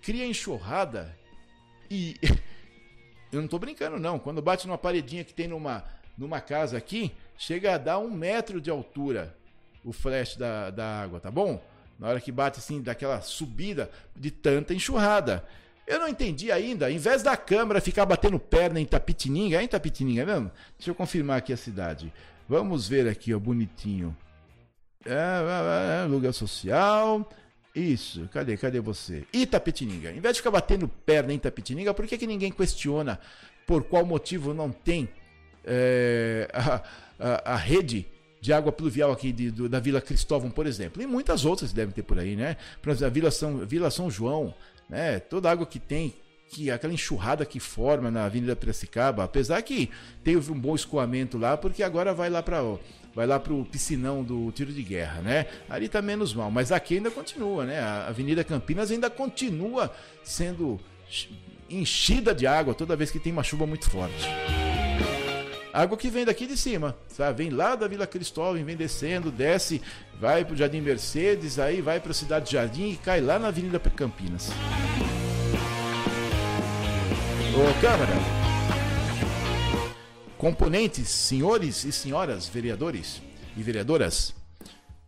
cria 0.01 0.25
enxurrada 0.25 1.15
e 1.87 2.15
eu 3.31 3.37
não 3.37 3.45
estou 3.45 3.59
brincando 3.59 3.99
não. 3.99 4.17
Quando 4.17 4.41
bate 4.41 4.65
numa 4.65 4.77
paredinha 4.77 5.23
que 5.23 5.35
tem 5.35 5.47
numa 5.47 5.87
numa 6.17 6.39
casa 6.41 6.77
aqui, 6.77 7.11
chega 7.37 7.75
a 7.75 7.77
dar 7.77 7.99
um 7.99 8.11
metro 8.11 8.61
de 8.61 8.69
altura 8.69 9.35
o 9.83 9.91
flash 9.91 10.35
da, 10.35 10.69
da 10.69 11.01
água, 11.01 11.19
tá 11.19 11.29
bom? 11.29 11.61
Na 11.99 12.07
hora 12.07 12.21
que 12.21 12.31
bate 12.31 12.59
assim, 12.59 12.81
daquela 12.81 13.21
subida 13.21 13.89
de 14.15 14.31
tanta 14.31 14.73
enxurrada. 14.73 15.43
Eu 15.85 15.99
não 15.99 16.07
entendi 16.07 16.51
ainda, 16.51 16.89
em 16.89 16.97
vez 16.97 17.21
da 17.21 17.35
câmera 17.35 17.81
ficar 17.81 18.05
batendo 18.05 18.39
perna 18.39 18.79
em 18.79 18.85
Tapitininga, 18.85 19.59
é 19.59 19.63
em 19.63 19.67
Tapitininga 19.67 20.25
mesmo? 20.25 20.51
Deixa 20.77 20.91
eu 20.91 20.95
confirmar 20.95 21.37
aqui 21.37 21.51
a 21.51 21.57
cidade. 21.57 22.13
Vamos 22.47 22.87
ver 22.87 23.07
aqui, 23.07 23.33
ó, 23.33 23.39
bonitinho. 23.39 24.15
É, 25.05 25.11
é, 25.11 25.15
é, 25.15 25.99
é 25.99 26.03
aluguel 26.03 26.31
social. 26.31 27.29
Isso, 27.75 28.29
cadê, 28.31 28.55
cadê 28.55 28.79
você? 28.79 29.25
Itapetininga. 29.33 30.11
Em 30.11 30.19
vez 30.19 30.35
de 30.35 30.41
ficar 30.41 30.51
batendo 30.51 30.87
perna 30.87 31.33
em 31.33 31.35
Itapetininga, 31.35 31.93
por 31.93 32.07
que, 32.07 32.17
que 32.17 32.27
ninguém 32.27 32.51
questiona 32.51 33.19
por 33.65 33.83
qual 33.83 34.05
motivo 34.05 34.53
não 34.53 34.71
tem 34.71 35.09
é, 35.65 36.49
a, 36.53 36.81
a, 37.19 37.53
a, 37.53 37.55
rede 37.55 38.05
de 38.41 38.51
água 38.51 38.71
pluvial 38.71 39.11
aqui 39.11 39.31
de, 39.31 39.51
do, 39.51 39.69
da 39.69 39.79
Vila 39.79 40.01
Cristóvão, 40.01 40.51
por 40.51 40.67
exemplo. 40.67 41.01
E 41.01 41.07
muitas 41.07 41.45
outras 41.45 41.71
devem 41.71 41.93
ter 41.93 42.03
por 42.03 42.19
aí, 42.19 42.35
né? 42.35 42.57
Por 42.81 42.89
exemplo, 42.89 43.07
a 43.07 43.09
Vila 43.09 43.31
São, 43.31 43.57
Vila 43.59 43.89
São 43.89 44.11
João, 44.11 44.53
né? 44.89 45.19
Toda 45.19 45.49
a 45.49 45.51
água 45.51 45.65
que 45.65 45.79
tem, 45.79 46.13
que 46.49 46.69
aquela 46.69 46.93
enxurrada 46.93 47.45
que 47.45 47.59
forma 47.59 48.11
na 48.11 48.25
Avenida 48.25 48.55
Piracicaba, 48.55 49.23
apesar 49.23 49.61
que 49.61 49.89
teve 50.23 50.51
um 50.51 50.59
bom 50.59 50.75
escoamento 50.75 51.37
lá, 51.37 51.57
porque 51.57 51.81
agora 51.81 52.13
vai 52.13 52.29
lá 52.29 52.43
para 52.43 52.61
vai 53.15 53.27
lá 53.27 53.39
pro 53.39 53.63
piscinão 53.65 54.23
do 54.23 54.51
tiro 54.51 54.73
de 54.73 54.81
guerra, 54.81 55.21
né? 55.21 55.45
Ali 55.69 55.87
tá 55.87 56.01
menos 56.01 56.33
mal, 56.33 56.49
mas 56.49 56.71
aqui 56.71 56.95
ainda 56.97 57.11
continua, 57.11 57.63
né? 57.63 57.79
A 57.79 58.07
Avenida 58.07 58.43
Campinas 58.43 58.91
ainda 58.91 59.09
continua 59.09 59.93
sendo 60.23 60.79
enchida 61.69 62.33
de 62.33 62.47
água 62.47 62.73
toda 62.73 62.95
vez 62.95 63.11
que 63.11 63.19
tem 63.19 63.31
uma 63.31 63.43
chuva 63.43 63.65
muito 63.65 63.89
forte. 63.89 64.27
Água 65.73 65.97
que 65.97 66.07
vem 66.07 66.23
daqui 66.23 66.45
de 66.45 66.55
cima, 66.55 66.95
sabe? 67.07 67.43
Vem 67.43 67.49
lá 67.49 67.75
da 67.75 67.87
Vila 67.87 68.05
Cristóvão, 68.05 68.63
vem 68.63 68.75
descendo, 68.75 69.31
desce, 69.31 69.81
vai 70.19 70.45
pro 70.45 70.55
Jardim 70.55 70.81
Mercedes, 70.81 71.57
aí 71.57 71.81
vai 71.81 71.99
pra 71.99 72.13
Cidade 72.13 72.51
Jardim 72.51 72.91
e 72.91 72.95
cai 72.95 73.19
lá 73.19 73.39
na 73.39 73.47
Avenida 73.47 73.79
Campinas. 73.79 74.51
Ô, 77.55 77.81
Câmara. 77.81 78.13
Componentes, 80.37 81.09
senhores 81.09 81.83
e 81.85 81.91
senhoras 81.91 82.47
vereadores 82.47 83.19
e 83.57 83.63
vereadoras, 83.63 84.35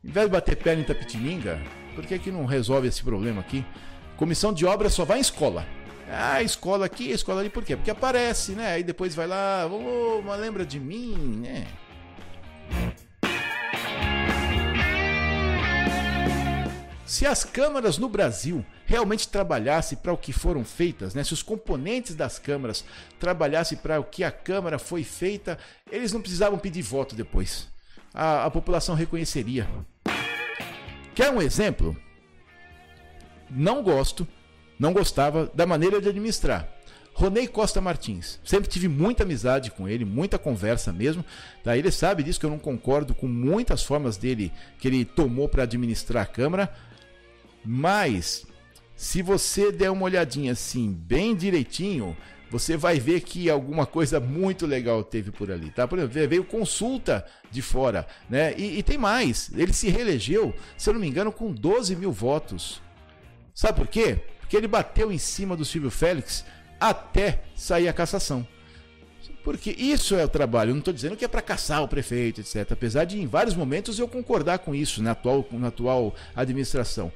em 0.03 0.09
vez 0.09 0.25
de 0.25 0.31
bater 0.31 0.55
perna 0.55 0.81
em 0.81 0.85
Tapitininga, 0.85 1.61
por 1.93 2.07
que, 2.07 2.17
que 2.17 2.31
não 2.31 2.45
resolve 2.45 2.87
esse 2.87 3.03
problema 3.03 3.41
aqui? 3.41 3.63
Comissão 4.17 4.51
de 4.51 4.65
obras 4.65 4.93
só 4.93 5.05
vai 5.05 5.19
em 5.19 5.21
escola. 5.21 5.63
Ah, 6.09 6.41
escola 6.41 6.85
aqui, 6.85 7.09
escola 7.09 7.41
ali, 7.41 7.49
por 7.49 7.63
quê? 7.63 7.75
Porque 7.75 7.91
aparece, 7.91 8.51
né? 8.51 8.73
Aí 8.73 8.83
depois 8.83 9.15
vai 9.15 9.27
lá, 9.27 9.67
oh, 9.71 10.21
mas 10.21 10.39
lembra 10.39 10.65
de 10.65 10.79
mim, 10.79 11.41
né? 11.41 11.67
Se 17.05 17.25
as 17.25 17.43
câmaras 17.43 17.97
no 17.97 18.09
Brasil 18.09 18.65
realmente 18.85 19.27
trabalhassem 19.27 19.97
para 19.97 20.11
o 20.11 20.17
que 20.17 20.33
foram 20.33 20.65
feitas, 20.65 21.13
né? 21.13 21.23
se 21.23 21.33
os 21.33 21.43
componentes 21.43 22.15
das 22.15 22.39
câmaras 22.39 22.83
trabalhassem 23.19 23.77
para 23.77 23.99
o 23.99 24.03
que 24.03 24.23
a 24.23 24.31
Câmara 24.31 24.79
foi 24.79 25.03
feita, 25.03 25.57
eles 25.91 26.11
não 26.11 26.19
precisavam 26.19 26.57
pedir 26.57 26.81
voto 26.81 27.15
depois. 27.15 27.67
A, 28.13 28.45
a 28.45 28.51
população 28.51 28.95
reconheceria. 28.95 29.67
Quer 31.13 31.31
um 31.31 31.41
exemplo? 31.41 31.95
Não 33.49 33.83
gosto 33.83 34.27
não 34.79 34.93
gostava 34.93 35.51
da 35.53 35.65
maneira 35.65 36.01
de 36.01 36.09
administrar. 36.09 36.67
Ronei 37.13 37.47
Costa 37.47 37.79
Martins. 37.79 38.39
Sempre 38.43 38.69
tive 38.69 38.89
muita 38.89 39.23
amizade 39.23 39.71
com 39.71 39.87
ele, 39.87 40.03
muita 40.03 40.37
conversa 40.37 40.91
mesmo. 40.91 41.23
Tá? 41.63 41.77
Ele 41.77 41.89
sabe 41.89 42.23
disso 42.23 42.39
que 42.39 42.45
eu 42.45 42.49
não 42.49 42.59
concordo 42.59 43.15
com 43.15 43.25
muitas 43.25 43.81
formas 43.83 44.17
dele 44.17 44.51
que 44.79 44.87
ele 44.87 45.05
tomou 45.05 45.47
para 45.47 45.63
administrar 45.63 46.23
a 46.23 46.27
Câmara. 46.27 46.73
Mas 47.63 48.45
se 48.97 49.21
você 49.21 49.71
der 49.71 49.91
uma 49.91 50.03
olhadinha 50.03 50.51
assim, 50.51 50.91
bem 50.91 51.33
direitinho, 51.33 52.17
você 52.51 52.75
vai 52.75 52.99
ver 52.99 53.21
que 53.21 53.49
alguma 53.49 53.85
coisa 53.85 54.19
muito 54.19 54.65
legal 54.65 55.03
teve 55.03 55.31
por 55.31 55.51
ali, 55.51 55.71
tá? 55.71 55.87
Por 55.87 55.97
exemplo, 55.97 56.29
veio 56.29 56.43
consulta 56.43 57.25
de 57.49 57.61
fora, 57.61 58.05
né? 58.29 58.53
E, 58.57 58.79
e 58.79 58.83
tem 58.83 58.97
mais, 58.97 59.51
ele 59.55 59.73
se 59.73 59.89
reelegeu, 59.89 60.53
se 60.77 60.89
eu 60.89 60.93
não 60.93 61.01
me 61.01 61.07
engano, 61.07 61.31
com 61.31 61.51
12 61.51 61.95
mil 61.95 62.11
votos. 62.11 62.81
Sabe 63.53 63.79
por 63.79 63.87
quê? 63.87 64.19
Porque 64.45 64.55
ele 64.55 64.67
bateu 64.67 65.11
em 65.11 65.17
cima 65.17 65.57
do 65.57 65.65
Silvio 65.65 65.89
Félix 65.89 66.45
até 66.79 67.41
sair 67.55 67.87
a 67.87 67.93
cassação. 67.93 68.47
Porque 69.43 69.71
isso 69.71 70.15
é 70.15 70.23
o 70.23 70.29
trabalho. 70.29 70.69
Eu 70.69 70.75
não 70.75 70.79
estou 70.79 70.93
dizendo 70.93 71.17
que 71.17 71.25
é 71.25 71.27
para 71.27 71.41
caçar 71.41 71.81
o 71.83 71.87
prefeito, 71.87 72.41
etc. 72.41 72.71
Apesar 72.71 73.05
de 73.05 73.19
em 73.19 73.25
vários 73.25 73.55
momentos 73.55 73.97
eu 73.97 74.07
concordar 74.07 74.59
com 74.59 74.73
isso 74.75 75.01
na 75.01 75.11
atual, 75.11 75.47
na 75.51 75.69
atual 75.69 76.15
administração. 76.35 77.11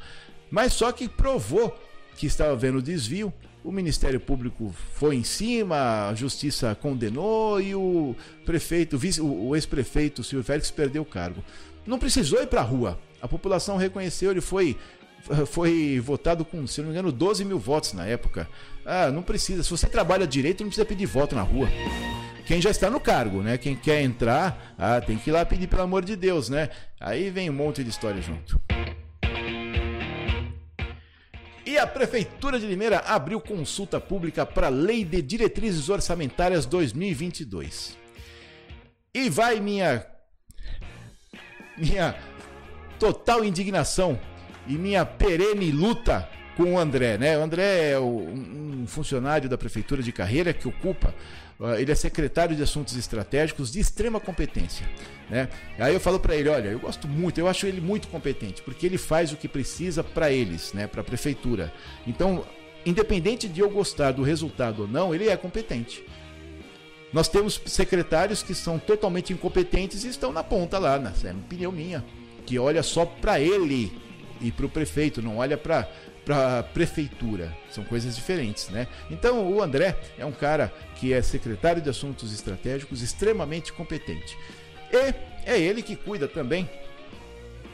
Mas 0.50 0.74
só 0.74 0.92
que 0.92 1.08
provou 1.08 1.80
que 2.16 2.26
estava 2.26 2.56
vendo 2.56 2.82
desvio. 2.82 3.32
O 3.64 3.72
Ministério 3.72 4.20
Público 4.20 4.74
foi 4.96 5.16
em 5.16 5.24
cima, 5.24 6.10
a 6.10 6.16
Justiça 6.16 6.74
condenou 6.74 7.62
e 7.62 7.76
o 7.76 8.16
prefeito, 8.44 9.00
o 9.22 9.56
ex-prefeito 9.56 10.24
Silvio 10.24 10.44
Félix 10.44 10.72
perdeu 10.72 11.04
o 11.04 11.06
cargo. 11.06 11.44
Não 11.86 12.00
precisou 12.00 12.42
ir 12.42 12.48
para 12.48 12.62
a 12.62 12.64
rua. 12.64 12.98
A 13.22 13.28
população 13.28 13.78
reconheceu, 13.78 14.32
ele 14.32 14.42
foi 14.42 14.78
foi 15.46 16.00
votado 16.00 16.44
com, 16.44 16.66
se 16.66 16.82
não 16.82 16.88
me 16.88 16.94
engano, 16.94 17.12
12 17.12 17.46
mil 17.46 17.60
votos 17.60 17.94
na 17.94 18.06
época. 18.06 18.48
Ah, 18.86 19.12
não 19.12 19.22
precisa. 19.22 19.64
Se 19.64 19.70
você 19.70 19.88
trabalha 19.88 20.26
direito, 20.26 20.62
não 20.62 20.70
precisa 20.70 20.86
pedir 20.86 21.06
voto 21.06 21.36
na 21.36 21.42
rua. 21.42 21.68
Quem 22.46 22.60
já 22.62 22.72
está 22.72 22.90
no 22.90 23.00
cargo, 23.00 23.44
né? 23.44 23.58
Quem 23.58 23.76
quer 23.76 24.02
entrar, 24.02 24.74
ah, 24.78 25.00
tem 25.00 25.18
que 25.18 25.30
ir 25.30 25.34
lá 25.34 25.46
pedir 25.46 25.68
pelo 25.68 25.84
amor 25.84 26.04
de 26.04 26.16
Deus, 26.16 26.50
né? 26.50 26.70
Aí 27.00 27.30
vem 27.30 27.50
um 27.50 27.54
monte 27.54 27.84
de 27.84 27.90
história 27.90 28.22
junto. 28.22 28.60
E 31.64 31.78
a 31.78 31.86
Prefeitura 31.86 32.60
de 32.60 32.66
Limeira 32.66 32.98
abriu 33.06 33.40
consulta 33.40 34.02
pública 34.02 34.44
para 34.44 34.68
a 34.68 34.72
Lei 34.72 35.06
de 35.06 35.22
Diretrizes 35.22 35.88
Orçamentárias 35.90 36.66
2022. 36.66 37.96
E 39.14 39.30
vai 39.30 39.60
minha 39.60 40.04
minha 41.78 42.16
total 42.98 43.46
indignação 43.46 44.20
e 44.70 44.78
minha 44.78 45.04
perene 45.04 45.72
luta 45.72 46.30
com 46.56 46.76
o 46.76 46.80
André, 46.80 47.18
né? 47.18 47.38
O 47.38 47.42
André 47.42 47.92
é 47.92 48.00
um 48.00 48.86
funcionário 48.86 49.50
da 49.50 49.58
prefeitura 49.58 50.04
de 50.04 50.12
carreira 50.12 50.54
que 50.54 50.68
ocupa, 50.68 51.16
ah, 51.60 51.82
ele 51.82 51.92
é 51.92 51.96
secretário 51.96 52.56
de 52.56 52.62
assuntos 52.62 52.96
estratégicos 52.96 53.72
de 53.72 53.80
extrema 53.80 54.20
competência, 54.20 54.88
né? 55.30 55.50
Aí 55.80 55.94
eu 55.94 56.00
falo 56.00 56.20
para 56.20 56.36
ele, 56.36 56.50
olha, 56.50 56.70
eu 56.70 56.80
gosto 56.80 57.08
muito, 57.08 57.40
eu 57.40 57.48
acho 57.48 57.66
ele 57.66 57.82
muito 57.82 58.08
competente, 58.10 58.62
porque 58.62 58.86
ele 58.86 58.98
faz 58.98 59.34
o 59.34 59.38
que 59.38 59.48
precisa 59.48 60.04
para 60.04 60.32
eles, 60.32 60.72
né, 60.72 60.86
para 60.86 61.02
a 61.02 61.04
prefeitura. 61.04 61.74
Então, 62.06 62.46
independente 62.86 63.48
de 63.48 63.60
eu 63.60 63.70
gostar 63.70 64.12
do 64.12 64.22
resultado 64.22 64.84
ou 64.84 64.88
não, 64.88 65.16
ele 65.16 65.30
é 65.30 65.36
competente. 65.36 66.04
Nós 67.12 67.28
temos 67.28 67.60
secretários 67.66 68.44
que 68.44 68.54
são 68.54 68.78
totalmente 68.78 69.34
incompetentes 69.34 70.04
e 70.04 70.10
estão 70.10 70.32
na 70.32 70.44
ponta 70.44 70.78
lá, 70.78 71.00
né? 71.00 71.12
é 71.24 71.32
opinião 71.32 71.72
minha, 71.72 72.06
que 72.46 72.60
olha 72.60 72.84
só 72.84 73.04
para 73.04 73.40
ele, 73.40 73.92
e 74.42 74.52
para 74.52 74.66
o 74.66 74.70
prefeito, 74.70 75.22
não 75.22 75.38
olha 75.38 75.58
para 75.58 75.88
para 76.26 76.62
prefeitura. 76.62 77.58
São 77.72 77.84
coisas 77.84 78.16
diferentes, 78.16 78.70
né? 78.70 78.88
Então, 79.10 79.52
o 79.52 79.64
André 79.64 79.98
é 80.16 80.24
um 80.24 80.32
cara 80.32 80.72
que 80.96 81.12
é 81.12 81.24
secretário 81.24 81.82
de 81.82 81.90
Assuntos 81.90 82.32
Estratégicos, 82.32 83.02
extremamente 83.02 83.74
competente. 83.74 84.38
E 84.92 85.16
é 85.44 85.60
ele 85.60 85.82
que 85.82 85.96
cuida 85.96 86.28
também 86.28 86.70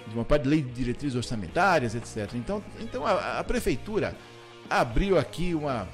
de 0.07 0.15
uma 0.15 0.23
parte 0.23 0.43
de 0.43 0.49
lei 0.49 0.61
de 0.61 0.71
diretrizes 0.71 1.17
orçamentárias, 1.17 1.95
etc. 1.95 2.33
Então, 2.35 2.63
então 2.79 3.05
a, 3.05 3.39
a 3.39 3.43
prefeitura 3.43 4.15
abriu 4.69 5.17
aqui 5.17 5.53
uma 5.53 5.87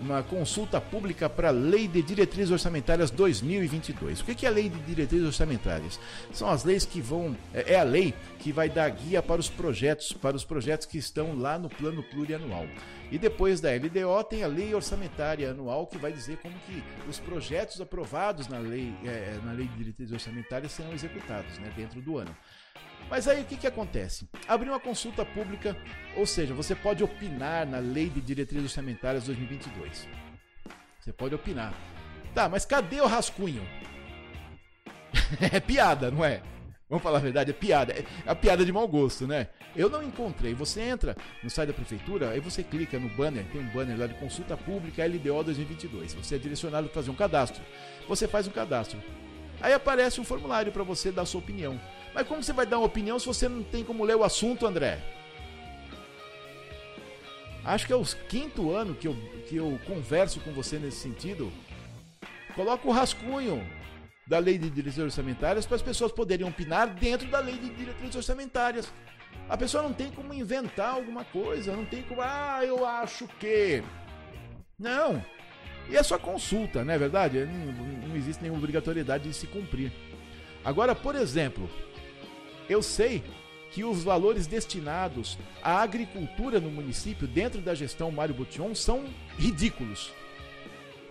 uma 0.00 0.22
consulta 0.22 0.80
pública 0.80 1.28
para 1.28 1.48
a 1.48 1.52
Lei 1.52 1.88
de 1.88 2.02
Diretrizes 2.02 2.50
Orçamentárias 2.50 3.10
2022. 3.10 4.20
O 4.20 4.24
que 4.24 4.46
é 4.46 4.48
a 4.48 4.52
Lei 4.52 4.68
de 4.68 4.78
Diretrizes 4.80 5.26
Orçamentárias? 5.26 5.98
São 6.32 6.48
as 6.48 6.64
leis 6.64 6.84
que 6.84 7.00
vão. 7.00 7.36
É, 7.52 7.74
é 7.74 7.80
a 7.80 7.84
lei 7.84 8.14
que 8.38 8.52
vai 8.52 8.68
dar 8.68 8.88
guia 8.90 9.22
para 9.22 9.40
os 9.40 9.48
projetos, 9.48 10.12
para 10.12 10.36
os 10.36 10.44
projetos 10.44 10.86
que 10.86 10.98
estão 10.98 11.38
lá 11.38 11.58
no 11.58 11.68
plano 11.68 12.02
plurianual. 12.02 12.66
E 13.10 13.18
depois 13.18 13.60
da 13.60 13.70
LDO 13.70 14.24
tem 14.28 14.44
a 14.44 14.46
Lei 14.46 14.74
Orçamentária 14.74 15.50
Anual, 15.50 15.86
que 15.86 15.96
vai 15.96 16.12
dizer 16.12 16.36
como 16.38 16.54
que 16.60 16.82
os 17.08 17.18
projetos 17.18 17.80
aprovados 17.80 18.48
na 18.48 18.58
Lei, 18.58 18.92
é, 19.04 19.38
na 19.44 19.52
lei 19.52 19.66
de 19.66 19.76
Diretrizes 19.76 20.12
Orçamentárias 20.12 20.72
serão 20.72 20.92
executados 20.92 21.58
né, 21.58 21.72
dentro 21.74 22.02
do 22.02 22.18
ano. 22.18 22.34
Mas 23.10 23.26
aí 23.26 23.40
o 23.40 23.44
que, 23.44 23.56
que 23.56 23.66
acontece? 23.66 24.28
Abrir 24.46 24.68
uma 24.68 24.80
consulta 24.80 25.24
pública, 25.24 25.76
ou 26.16 26.26
seja, 26.26 26.52
você 26.54 26.74
pode 26.74 27.02
opinar 27.02 27.66
na 27.66 27.78
Lei 27.78 28.08
de 28.08 28.20
Diretrizes 28.20 28.70
Orçamentárias 28.70 29.24
2022. 29.24 30.06
Você 31.00 31.12
pode 31.12 31.34
opinar. 31.34 31.72
Tá, 32.34 32.48
mas 32.48 32.66
cadê 32.66 33.00
o 33.00 33.06
rascunho? 33.06 33.66
é 35.52 35.58
piada, 35.58 36.10
não 36.10 36.24
é? 36.24 36.42
Vamos 36.88 37.02
falar 37.02 37.18
a 37.18 37.22
verdade, 37.22 37.50
é 37.50 37.54
piada. 37.54 37.92
É 37.92 38.04
a 38.26 38.34
piada 38.34 38.64
de 38.64 38.72
mau 38.72 38.86
gosto, 38.88 39.26
né? 39.26 39.48
Eu 39.76 39.90
não 39.90 40.02
encontrei. 40.02 40.54
Você 40.54 40.80
entra 40.80 41.16
no 41.42 41.50
site 41.50 41.68
da 41.68 41.74
prefeitura, 41.74 42.30
aí 42.30 42.40
você 42.40 42.62
clica 42.62 42.98
no 42.98 43.08
banner, 43.10 43.44
tem 43.52 43.60
um 43.60 43.68
banner 43.68 43.98
lá 43.98 44.06
de 44.06 44.14
consulta 44.14 44.56
pública 44.56 45.04
LDO 45.04 45.44
2022. 45.44 46.14
Você 46.14 46.36
é 46.36 46.38
direcionado 46.38 46.88
a 46.88 46.90
fazer 46.90 47.10
um 47.10 47.14
cadastro. 47.14 47.62
Você 48.08 48.26
faz 48.26 48.46
um 48.46 48.50
cadastro. 48.50 48.98
Aí 49.60 49.72
aparece 49.72 50.20
um 50.20 50.24
formulário 50.24 50.72
para 50.72 50.82
você 50.82 51.12
dar 51.12 51.26
sua 51.26 51.40
opinião. 51.40 51.78
Mas 52.18 52.26
como 52.26 52.42
você 52.42 52.52
vai 52.52 52.66
dar 52.66 52.78
uma 52.78 52.86
opinião 52.86 53.16
se 53.16 53.26
você 53.26 53.48
não 53.48 53.62
tem 53.62 53.84
como 53.84 54.02
ler 54.02 54.16
o 54.16 54.24
assunto, 54.24 54.66
André? 54.66 54.98
Acho 57.64 57.86
que 57.86 57.92
é 57.92 57.96
o 57.96 58.02
quinto 58.28 58.72
ano 58.72 58.92
que 58.92 59.06
eu, 59.06 59.14
que 59.48 59.54
eu 59.54 59.78
converso 59.86 60.40
com 60.40 60.50
você 60.52 60.80
nesse 60.80 60.96
sentido. 60.96 61.52
Coloca 62.56 62.88
o 62.88 62.90
rascunho 62.90 63.64
da 64.26 64.40
lei 64.40 64.58
de 64.58 64.68
diretrizes 64.68 64.98
orçamentárias 64.98 65.64
para 65.64 65.76
as 65.76 65.82
pessoas 65.82 66.10
poderem 66.10 66.44
opinar 66.44 66.88
dentro 66.88 67.28
da 67.28 67.38
lei 67.38 67.56
de 67.56 67.70
diretrizes 67.70 68.16
orçamentárias. 68.16 68.92
A 69.48 69.56
pessoa 69.56 69.84
não 69.84 69.92
tem 69.92 70.10
como 70.10 70.34
inventar 70.34 70.94
alguma 70.94 71.24
coisa, 71.24 71.76
não 71.76 71.84
tem 71.84 72.02
como, 72.02 72.20
ah, 72.20 72.62
eu 72.64 72.84
acho 72.84 73.28
que. 73.38 73.80
Não. 74.76 75.24
E 75.88 75.96
é 75.96 76.02
só 76.02 76.18
consulta, 76.18 76.84
não 76.84 76.92
é 76.92 76.98
verdade? 76.98 77.46
Não, 77.46 78.08
não 78.08 78.16
existe 78.16 78.42
nenhuma 78.42 78.58
obrigatoriedade 78.58 79.28
de 79.28 79.34
se 79.34 79.46
cumprir. 79.46 79.92
Agora, 80.64 80.96
por 80.96 81.14
exemplo, 81.14 81.70
eu 82.68 82.82
sei 82.82 83.22
que 83.70 83.84
os 83.84 84.02
valores 84.02 84.46
destinados 84.46 85.38
à 85.62 85.82
agricultura 85.82 86.58
no 86.60 86.70
município, 86.70 87.26
dentro 87.26 87.60
da 87.60 87.74
gestão 87.74 88.10
Mário 88.10 88.34
Botion, 88.34 88.74
são 88.74 89.04
ridículos. 89.38 90.12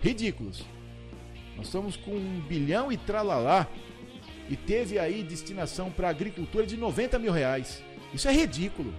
Ridículos. 0.02 0.64
Nós 1.56 1.68
estamos 1.68 1.96
com 1.96 2.12
um 2.12 2.40
bilhão 2.48 2.92
e 2.92 2.98
tralalá 2.98 3.68
e 4.50 4.56
teve 4.56 4.98
aí 4.98 5.24
destinação 5.24 5.92
para 5.92 6.10
agricultura 6.10 6.66
de 6.66 6.78
90 6.78 7.20
mil 7.20 7.32
reais. 7.32 7.84
Isso 8.14 8.28
é 8.28 8.32
ridículo. 8.32 8.94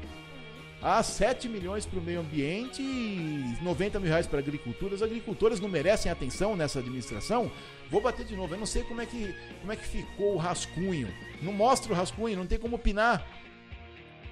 Há 0.80 1.02
7 1.02 1.48
milhões 1.48 1.84
para 1.84 1.98
o 1.98 2.02
meio 2.02 2.20
ambiente 2.20 2.80
e 2.80 3.58
90 3.62 3.98
mil 3.98 4.08
reais 4.08 4.28
para 4.28 4.38
agricultura. 4.38 4.94
As 4.94 5.02
agricultoras 5.02 5.58
não 5.58 5.68
merecem 5.68 6.10
atenção 6.10 6.54
nessa 6.54 6.78
administração? 6.78 7.50
Vou 7.90 8.00
bater 8.00 8.24
de 8.24 8.36
novo. 8.36 8.54
Eu 8.54 8.58
não 8.58 8.66
sei 8.66 8.84
como 8.84 9.00
é 9.00 9.06
que, 9.06 9.34
como 9.60 9.72
é 9.72 9.76
que 9.76 9.84
ficou 9.84 10.34
o 10.34 10.36
rascunho. 10.36 11.12
Não 11.42 11.52
mostra 11.52 11.92
o 11.92 11.96
rascunho, 11.96 12.36
não 12.36 12.46
tem 12.46 12.58
como 12.58 12.76
opinar. 12.76 13.26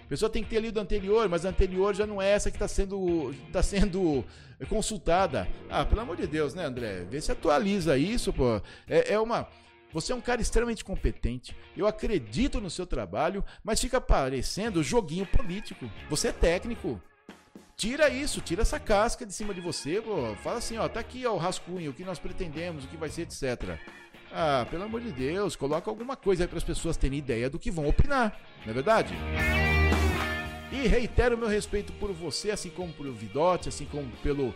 A 0.05 0.09
pessoa 0.09 0.31
tem 0.31 0.45
que 0.45 0.49
ter 0.49 0.61
lido 0.61 0.79
anterior, 0.79 1.29
mas 1.29 1.45
a 1.45 1.49
anterior 1.49 1.93
já 1.93 2.07
não 2.07 2.23
é 2.23 2.31
essa 2.31 2.49
que 2.49 2.57
está 2.57 2.69
sendo, 2.69 3.35
tá 3.53 3.61
sendo 3.61 4.25
consultada. 4.69 5.49
Ah, 5.69 5.85
pelo 5.85 6.01
amor 6.01 6.17
de 6.17 6.29
Deus, 6.29 6.55
né, 6.55 6.65
André? 6.65 7.05
Vê 7.11 7.21
se 7.21 7.33
atualiza 7.33 7.99
isso, 7.99 8.33
pô. 8.33 8.63
É, 8.89 9.15
é 9.15 9.19
uma. 9.19 9.49
Você 9.92 10.12
é 10.12 10.16
um 10.16 10.20
cara 10.20 10.42
extremamente 10.42 10.85
competente. 10.85 11.57
Eu 11.77 11.87
acredito 11.87 12.61
no 12.61 12.70
seu 12.70 12.87
trabalho, 12.87 13.44
mas 13.64 13.81
fica 13.81 14.01
parecendo 14.01 14.83
joguinho 14.83 15.27
político. 15.27 15.90
Você 16.11 16.29
é 16.29 16.33
técnico. 16.33 17.01
Tira 17.77 18.09
isso, 18.09 18.40
tira 18.40 18.62
essa 18.62 18.81
casca 18.81 19.27
de 19.27 19.33
cima 19.33 19.53
de 19.53 19.61
você, 19.61 20.01
pô. 20.01 20.35
Fala 20.42 20.59
assim, 20.59 20.79
ó, 20.79 20.88
tá 20.88 21.01
aqui 21.01 21.27
ó, 21.27 21.35
o 21.35 21.38
rascunho, 21.38 21.90
o 21.90 21.94
que 21.94 22.05
nós 22.05 22.18
pretendemos, 22.18 22.85
o 22.85 22.88
que 22.88 22.96
vai 22.96 23.11
ser, 23.11 23.22
etc. 23.22 23.79
Ah, 24.33 24.66
pelo 24.70 24.85
amor 24.85 25.01
de 25.01 25.12
Deus, 25.12 25.57
coloca 25.57 25.90
alguma 25.90 26.16
coisa 26.16 26.44
aí 26.44 26.49
para 26.49 26.59
as 26.59 26.64
pessoas 26.64 26.96
terem 26.96 27.18
ideia 27.18 27.49
do 27.49 27.59
que 27.59 27.70
vão 27.70 27.87
opinar, 27.87 28.38
não 28.64 28.70
é 28.70 28.75
verdade? 28.75 29.14
E 30.72 30.88
reitero 30.88 31.38
meu 31.38 31.49
respeito 31.49 31.92
por 31.94 32.12
você, 32.12 32.51
assim 32.51 32.70
como 32.70 32.92
pelo 32.92 33.14
Vidote, 33.14 33.68
assim 33.68 33.87
como 33.87 34.11
pelo 34.22 34.55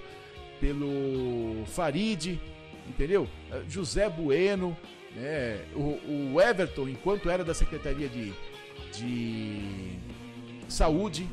pelo 0.58 1.64
Farid, 1.66 2.38
entendeu? 2.86 3.28
Ah, 3.50 3.62
José 3.68 4.08
Bueno, 4.08 4.76
né? 5.14 5.60
o, 5.74 6.32
o 6.34 6.40
Everton, 6.40 6.88
enquanto 6.88 7.30
era 7.30 7.44
da 7.44 7.54
Secretaria 7.54 8.08
de, 8.08 8.32
de 8.92 9.98
Saúde, 10.68 11.28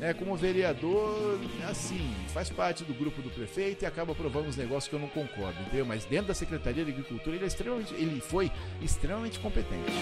né, 0.00 0.14
como 0.14 0.34
vereador, 0.34 1.38
assim, 1.68 2.10
faz 2.32 2.48
parte 2.48 2.82
do 2.84 2.94
grupo 2.94 3.20
do 3.20 3.28
prefeito 3.28 3.82
e 3.82 3.86
acaba 3.86 4.12
aprovando 4.12 4.48
uns 4.48 4.56
negócios 4.56 4.88
que 4.88 4.94
eu 4.94 4.98
não 4.98 5.08
concordo, 5.08 5.60
entendeu? 5.60 5.84
Mas 5.84 6.06
dentro 6.06 6.28
da 6.28 6.34
Secretaria 6.34 6.84
de 6.84 6.90
Agricultura 6.90 7.36
ele, 7.36 7.44
é 7.44 7.48
extremamente, 7.48 7.94
ele 7.94 8.18
foi 8.20 8.50
extremamente 8.80 9.38
competente. 9.38 9.92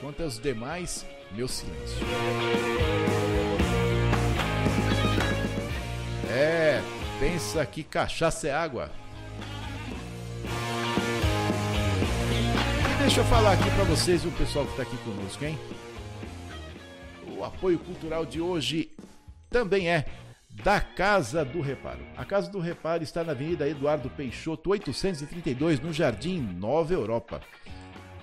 Quanto 0.00 0.22
aos 0.22 0.38
demais, 0.38 1.06
meu 1.32 1.46
silêncio. 1.46 1.98
É, 6.30 6.80
pensa 7.20 7.66
que 7.66 7.82
cachaça 7.82 8.48
é 8.48 8.52
água. 8.52 8.90
Deixa 13.08 13.22
eu 13.22 13.24
falar 13.24 13.52
aqui 13.52 13.70
para 13.70 13.84
vocês 13.84 14.22
o 14.26 14.30
pessoal 14.32 14.66
que 14.66 14.72
está 14.72 14.82
aqui 14.82 14.98
conosco, 14.98 15.42
hein? 15.42 15.58
O 17.38 17.42
apoio 17.42 17.78
cultural 17.78 18.26
de 18.26 18.38
hoje 18.38 18.90
também 19.48 19.88
é 19.88 20.04
da 20.50 20.78
Casa 20.78 21.42
do 21.42 21.62
Reparo. 21.62 22.04
A 22.18 22.24
Casa 22.26 22.50
do 22.50 22.58
Reparo 22.58 23.02
está 23.02 23.24
na 23.24 23.32
Avenida 23.32 23.66
Eduardo 23.66 24.10
Peixoto, 24.10 24.68
832, 24.68 25.80
no 25.80 25.90
Jardim 25.90 26.38
Nova 26.38 26.92
Europa. 26.92 27.40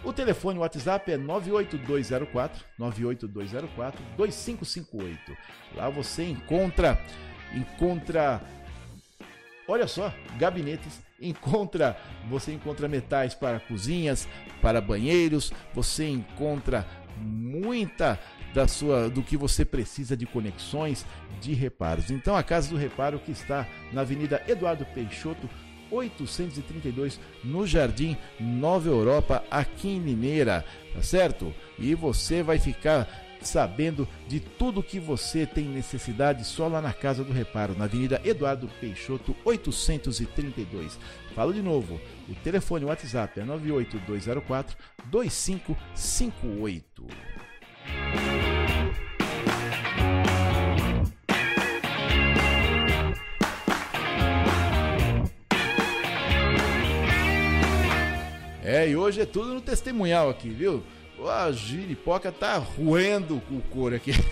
O 0.04 0.14
telefone 0.14 0.60
WhatsApp 0.60 1.12
é 1.12 1.18
98204 1.18 2.64
98204 2.78 4.06
2558. 4.16 5.36
Lá 5.74 5.90
você 5.90 6.26
encontra 6.26 7.02
encontra 7.56 8.40
Olha 9.68 9.88
só, 9.88 10.14
gabinetes, 10.38 11.02
encontra, 11.20 11.98
você 12.30 12.54
encontra 12.54 12.88
metais 12.88 13.34
para 13.34 13.60
cozinhas, 13.60 14.28
para 14.62 14.82
banheiros, 14.82 15.52
você 15.74 16.08
encontra 16.08 16.86
muita 17.18 18.20
da 18.54 18.68
sua 18.68 19.10
do 19.10 19.22
que 19.22 19.38
você 19.38 19.66
precisa 19.66 20.16
de 20.16 20.26
conexões, 20.26 21.06
de 21.42 21.54
reparos. 21.54 22.10
Então 22.10 22.36
a 22.36 22.44
Casa 22.44 22.70
do 22.70 22.78
Reparo 22.78 23.20
que 23.20 23.32
está 23.32 23.68
na 23.92 24.02
Avenida 24.02 24.42
Eduardo 24.48 24.86
Peixoto, 24.86 25.50
832, 25.92 27.20
no 27.44 27.66
Jardim 27.66 28.18
Nova 28.40 28.90
Europa, 28.90 29.44
aqui 29.52 29.90
em 29.90 30.00
Limeira, 30.00 30.66
tá 30.94 31.02
certo? 31.02 31.54
E 31.78 31.94
você 31.94 32.42
vai 32.42 32.58
ficar 32.58 33.08
sabendo 33.48 34.08
de 34.28 34.40
tudo 34.40 34.84
que 34.84 35.00
você 35.00 35.46
tem 35.46 35.66
necessidade 35.66 36.44
só 36.46 36.68
lá 36.68 36.82
na 36.82 36.94
Casa 36.94 37.24
do 37.24 37.32
Reparo, 37.32 37.78
na 37.78 37.86
Avenida 37.86 38.20
Eduardo 38.24 38.68
Peixoto, 38.80 39.36
832. 39.44 40.98
Falo 41.34 41.54
de 41.54 41.62
novo, 41.62 42.00
o 42.28 42.34
telefone 42.36 42.86
WhatsApp 42.86 43.40
é 43.40 43.44
98204 43.44 44.76
2558. 45.06 47.06
É, 58.68 58.90
e 58.90 58.96
hoje 58.96 59.22
é 59.22 59.26
tudo 59.26 59.54
no 59.54 59.62
testemunhal 59.62 60.28
aqui, 60.28 60.50
viu? 60.50 60.84
A 61.30 61.52
giripoca 61.52 62.32
tá 62.32 62.58
roendo 62.58 63.42
o 63.50 63.62
couro 63.72 63.96
aqui. 63.96 64.12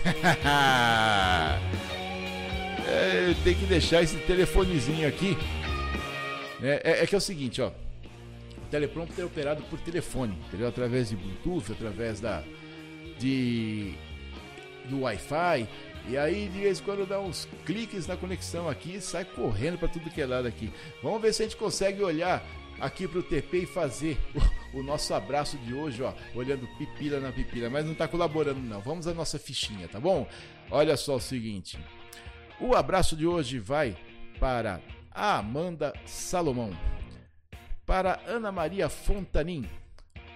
é, 2.86 3.34
tem 3.42 3.54
que 3.54 3.66
deixar 3.66 4.02
esse 4.02 4.16
telefonezinho 4.18 5.08
aqui. 5.08 5.36
É, 6.62 6.80
é, 6.84 7.02
é, 7.02 7.06
que 7.06 7.14
é 7.14 7.18
o 7.18 7.20
seguinte, 7.20 7.60
ó. 7.60 7.68
O 7.68 8.66
teleprompter 8.70 9.22
é 9.22 9.26
operado 9.26 9.62
por 9.64 9.78
telefone, 9.80 10.38
entendeu? 10.48 10.68
Através 10.68 11.10
de 11.10 11.16
Bluetooth, 11.16 11.72
através 11.72 12.20
da 12.20 12.42
de 13.18 13.94
do 14.88 15.00
Wi-Fi. 15.02 15.68
E 16.08 16.18
aí 16.18 16.48
de 16.48 16.60
vez 16.60 16.80
em 16.80 16.82
quando 16.82 17.06
dá 17.06 17.18
uns 17.18 17.48
cliques 17.64 18.06
na 18.06 18.16
conexão 18.16 18.68
aqui 18.68 18.96
e 18.96 19.00
sai 19.00 19.24
correndo 19.24 19.78
para 19.78 19.88
tudo 19.88 20.10
que 20.10 20.20
é 20.20 20.26
lado 20.26 20.46
aqui. 20.46 20.70
Vamos 21.02 21.20
ver 21.22 21.32
se 21.32 21.42
a 21.42 21.46
gente 21.46 21.56
consegue 21.56 22.02
olhar 22.02 22.44
aqui 22.80 23.06
para 23.06 23.18
o 23.18 23.22
TP 23.22 23.58
e 23.58 23.66
fazer 23.66 24.18
o, 24.72 24.78
o, 24.78 24.82
nosso 24.82 25.14
abraço 25.14 25.56
de 25.58 25.74
hoje, 25.74 26.02
ó, 26.02 26.12
olhando 26.34 26.66
pipila 26.78 27.20
na 27.20 27.32
pipila, 27.32 27.70
mas 27.70 27.84
não 27.84 27.92
está 27.92 28.06
colaborando 28.08 28.60
não. 28.60 28.80
Vamos 28.80 29.06
à 29.06 29.14
nossa 29.14 29.38
fichinha, 29.38 29.88
tá 29.88 30.00
bom? 30.00 30.26
Olha 30.70 30.96
só 30.96 31.16
o 31.16 31.20
seguinte. 31.20 31.78
O 32.60 32.74
abraço 32.74 33.16
de 33.16 33.26
hoje 33.26 33.58
vai 33.58 33.96
para 34.38 34.80
a 35.10 35.38
Amanda 35.38 35.92
Salomão, 36.06 36.70
para 37.86 38.20
Ana 38.26 38.50
Maria 38.50 38.88
Fontanin, 38.88 39.68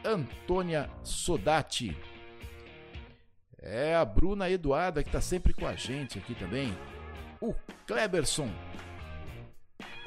Antônia 0.05 0.90
Sodati, 1.03 1.96
é 3.61 3.94
a 3.94 4.05
Bruna 4.05 4.48
Eduarda 4.48 5.03
que 5.03 5.09
está 5.09 5.20
sempre 5.20 5.53
com 5.53 5.66
a 5.66 5.74
gente 5.74 6.18
aqui 6.18 6.35
também, 6.35 6.77
o 7.40 7.53
Kleberson, 7.87 8.51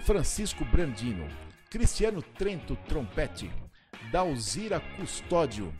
Francisco 0.03 0.63
Brandino, 0.65 1.27
Cristiano 1.71 2.21
Trento 2.21 2.75
Trompete, 2.85 3.49
Dalzira 4.11 4.81
Custódio, 4.97 5.73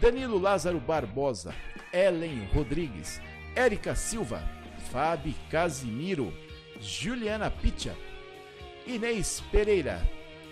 Danilo 0.00 0.36
Lázaro 0.36 0.80
Barbosa, 0.80 1.54
Ellen 1.92 2.48
Rodrigues, 2.52 3.20
Érica 3.54 3.94
Silva, 3.94 4.42
Fábio 4.90 5.32
Casimiro, 5.48 6.34
Juliana 6.80 7.48
Picha, 7.48 7.94
Inês 8.84 9.40
Pereira, 9.52 10.02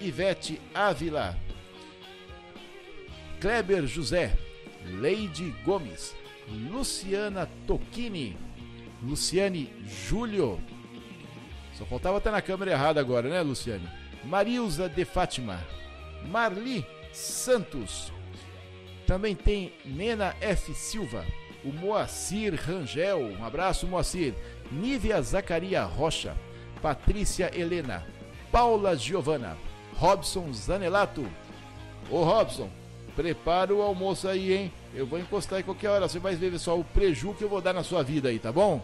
Ivete 0.01 0.61
Ávila, 0.73 1.37
Kleber 3.41 3.89
José, 3.89 4.39
Leide 4.87 5.53
Gomes, 5.65 6.15
Luciana 6.71 7.49
Tocchini, 7.67 8.39
Luciane 9.03 9.73
Júlio. 9.85 10.61
Só 11.77 11.85
faltava 11.85 12.19
estar 12.19 12.31
na 12.31 12.41
câmera 12.41 12.71
errada 12.71 13.01
agora, 13.01 13.29
né, 13.29 13.43
Luciane? 13.43 14.04
Marilza 14.27 14.89
de 14.89 15.05
Fátima, 15.05 15.61
Marli 16.27 16.87
Santos. 17.13 18.13
Também 19.07 19.35
tem 19.35 19.73
Nena 19.85 20.35
F. 20.41 20.75
Silva, 20.75 21.25
o 21.63 21.69
Moacir 21.73 22.55
Rangel, 22.55 23.21
um 23.21 23.45
abraço 23.45 23.87
Moacir, 23.87 24.35
Nívia 24.73 25.21
Zacaria 25.21 25.83
Rocha, 25.85 26.35
Patrícia 26.81 27.51
Helena, 27.55 28.07
Paula 28.51 28.97
Giovana, 28.97 29.57
Robson 29.95 30.53
Zanelato. 30.53 31.27
Ô 32.11 32.23
Robson, 32.23 32.71
prepara 33.15 33.75
o 33.75 33.83
almoço 33.83 34.27
aí, 34.27 34.53
hein? 34.53 34.73
Eu 34.95 35.07
vou 35.07 35.19
encostar 35.19 35.61
em 35.61 35.65
qualquer 35.65 35.91
hora, 35.91 36.09
você 36.09 36.19
vai 36.19 36.35
ver 36.35 36.59
só 36.59 36.79
o 36.79 36.85
preju 36.85 37.35
que 37.35 37.45
eu 37.45 37.49
vou 37.49 37.61
dar 37.61 37.75
na 37.75 37.83
sua 37.83 38.03
vida 38.03 38.31
aí, 38.31 38.39
tá 38.39 38.51
bom? 38.51 38.83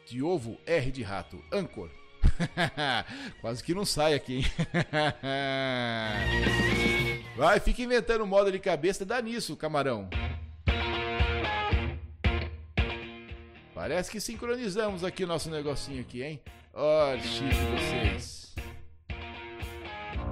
de 0.07 0.23
ovo, 0.23 0.59
R 0.67 0.91
de 0.91 1.03
rato. 1.03 1.43
Anchor. 1.51 1.89
Quase 3.41 3.65
que 3.65 3.75
não 3.75 3.85
sai 3.85 4.15
aqui, 4.15 4.39
hein? 4.39 4.45
Vai, 7.37 7.61
fica 7.61 7.83
inventando 7.83 8.27
moda 8.27 8.53
de 8.53 8.59
cabeça, 8.59 9.05
dá 9.05 9.23
nisso, 9.23 9.57
camarão. 9.57 10.09
Parece 13.81 14.11
que 14.11 14.21
sincronizamos 14.21 15.03
aqui 15.03 15.25
o 15.25 15.27
nosso 15.27 15.49
negocinho 15.49 16.03
aqui, 16.03 16.23
hein? 16.23 16.43
Olha, 16.75 17.19
chique 17.23 17.57
vocês. 17.73 18.55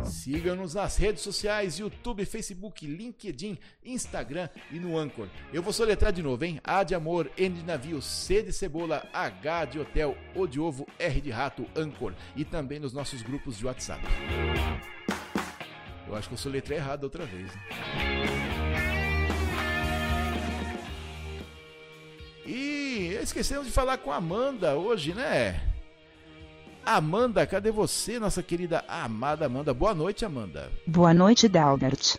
Siga-nos 0.04 0.74
nas 0.74 0.98
redes 0.98 1.22
sociais, 1.22 1.78
YouTube, 1.78 2.26
Facebook, 2.26 2.87
LinkedIn, 2.87 3.56
Instagram 3.82 4.50
e 4.70 4.78
no 4.78 4.98
Anchor. 4.98 5.28
Eu 5.50 5.62
vou 5.62 5.72
soletrar 5.72 6.12
de 6.12 6.22
novo, 6.22 6.44
hein? 6.44 6.61
A 6.62 6.82
de 6.82 6.94
amor, 6.94 7.32
N 7.38 7.56
de 7.56 7.64
navio, 7.64 8.02
C 8.02 8.42
de 8.42 8.52
cebola, 8.52 9.08
H 9.14 9.64
de 9.64 9.78
hotel, 9.78 10.14
O 10.34 10.46
de 10.46 10.61
ovo, 10.61 10.87
R 10.98 11.18
de 11.18 11.30
rato, 11.30 11.64
Anchor. 11.74 12.12
E 12.37 12.44
também 12.44 12.78
nos 12.78 12.92
nossos 12.92 13.22
grupos 13.22 13.56
de 13.56 13.64
WhatsApp. 13.64 14.04
Eu 16.06 16.14
acho 16.14 16.28
que 16.28 16.34
eu 16.34 16.38
soletrei 16.38 16.76
errado 16.76 17.04
outra 17.04 17.24
vez. 17.24 17.50
Hein? 17.50 18.58
E 22.44 22.88
esquecemos 23.06 23.66
de 23.66 23.72
falar 23.72 23.98
com 23.98 24.12
a 24.12 24.16
Amanda 24.16 24.74
hoje, 24.76 25.14
né? 25.14 25.61
Amanda, 26.84 27.46
cadê 27.46 27.70
você, 27.70 28.18
nossa 28.18 28.42
querida 28.42 28.82
amada 28.88 29.44
Amanda? 29.44 29.74
Boa 29.74 29.94
noite, 29.94 30.24
Amanda. 30.24 30.70
Boa 30.87 31.12
noite, 31.12 31.46
Dalbert. 31.46 32.16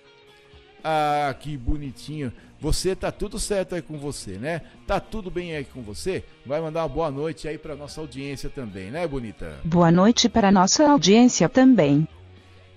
Ah, 0.83 1.35
que 1.39 1.57
bonitinho. 1.57 2.31
Você 2.61 2.95
tá 2.95 3.11
tudo 3.11 3.39
certo 3.39 3.73
aí 3.73 3.81
com 3.81 3.97
você, 3.97 4.33
né? 4.33 4.61
Tá 4.85 4.99
tudo 4.99 5.31
bem 5.31 5.55
aí 5.55 5.63
com 5.63 5.81
você? 5.81 6.23
Vai 6.45 6.59
mandar 6.59 6.81
uma 6.81 6.89
boa 6.89 7.09
noite 7.09 7.47
aí 7.47 7.57
para 7.57 7.75
nossa 7.75 8.01
audiência 8.01 8.49
também, 8.49 8.91
né, 8.91 9.07
bonita? 9.07 9.59
Boa 9.63 9.91
noite 9.91 10.27
para 10.27 10.51
nossa 10.51 10.89
audiência 10.89 11.47
também. 11.47 12.07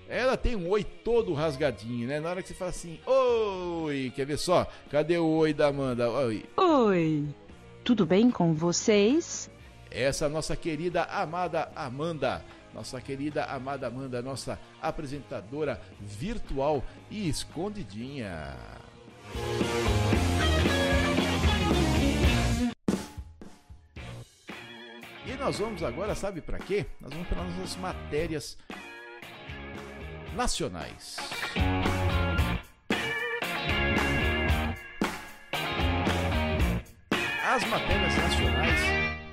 Ela 0.09 0.37
tem 0.37 0.55
um 0.55 0.69
oi 0.69 0.85
todo 0.85 1.33
rasgadinho, 1.33 2.07
né? 2.07 2.21
Na 2.21 2.31
hora 2.31 2.43
que 2.43 2.49
você 2.49 2.55
fala 2.55 2.71
assim, 2.71 2.99
oi, 3.07 4.13
quer 4.15 4.27
ver 4.27 4.39
só? 4.39 4.67
Cadê 4.91 5.19
o 5.19 5.27
oi 5.27 5.53
da 5.53 5.69
Amanda? 5.69 6.11
Oi. 6.11 6.45
Oi. 6.57 7.25
Tudo 7.85 8.07
bem 8.07 8.31
com 8.31 8.55
vocês? 8.55 9.51
Essa 9.91 10.29
nossa 10.29 10.55
querida 10.55 11.03
amada 11.03 11.69
Amanda, 11.75 12.45
nossa 12.73 13.01
querida 13.01 13.45
amada 13.45 13.89
Amanda, 13.89 14.23
nossa 14.23 14.57
apresentadora 14.81 15.81
virtual 16.01 16.85
e 17.11 17.29
escondidinha. 17.29 18.57
E 25.27 25.33
nós 25.39 25.59
vamos 25.59 25.83
agora, 25.83 26.15
sabe 26.15 26.41
para 26.41 26.59
quê? 26.59 26.87
Nós 27.01 27.13
vamos 27.13 27.27
para 27.27 27.43
nossas 27.43 27.77
matérias 27.77 28.57
nacionais. 30.37 31.17
As 37.53 37.63
matérias 37.65 38.17
nacionais 38.17 38.81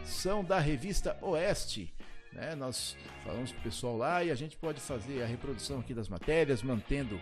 são 0.03 0.43
da 0.43 0.59
revista 0.59 1.17
Oeste. 1.21 1.93
Né? 2.33 2.53
Nós 2.53 2.97
falamos 3.23 3.53
com 3.53 3.59
o 3.59 3.61
pessoal 3.61 3.95
lá 3.95 4.21
e 4.21 4.29
a 4.29 4.35
gente 4.35 4.57
pode 4.57 4.81
fazer 4.81 5.23
a 5.23 5.25
reprodução 5.25 5.79
aqui 5.79 5.93
das 5.93 6.09
matérias, 6.09 6.61
mantendo 6.61 7.17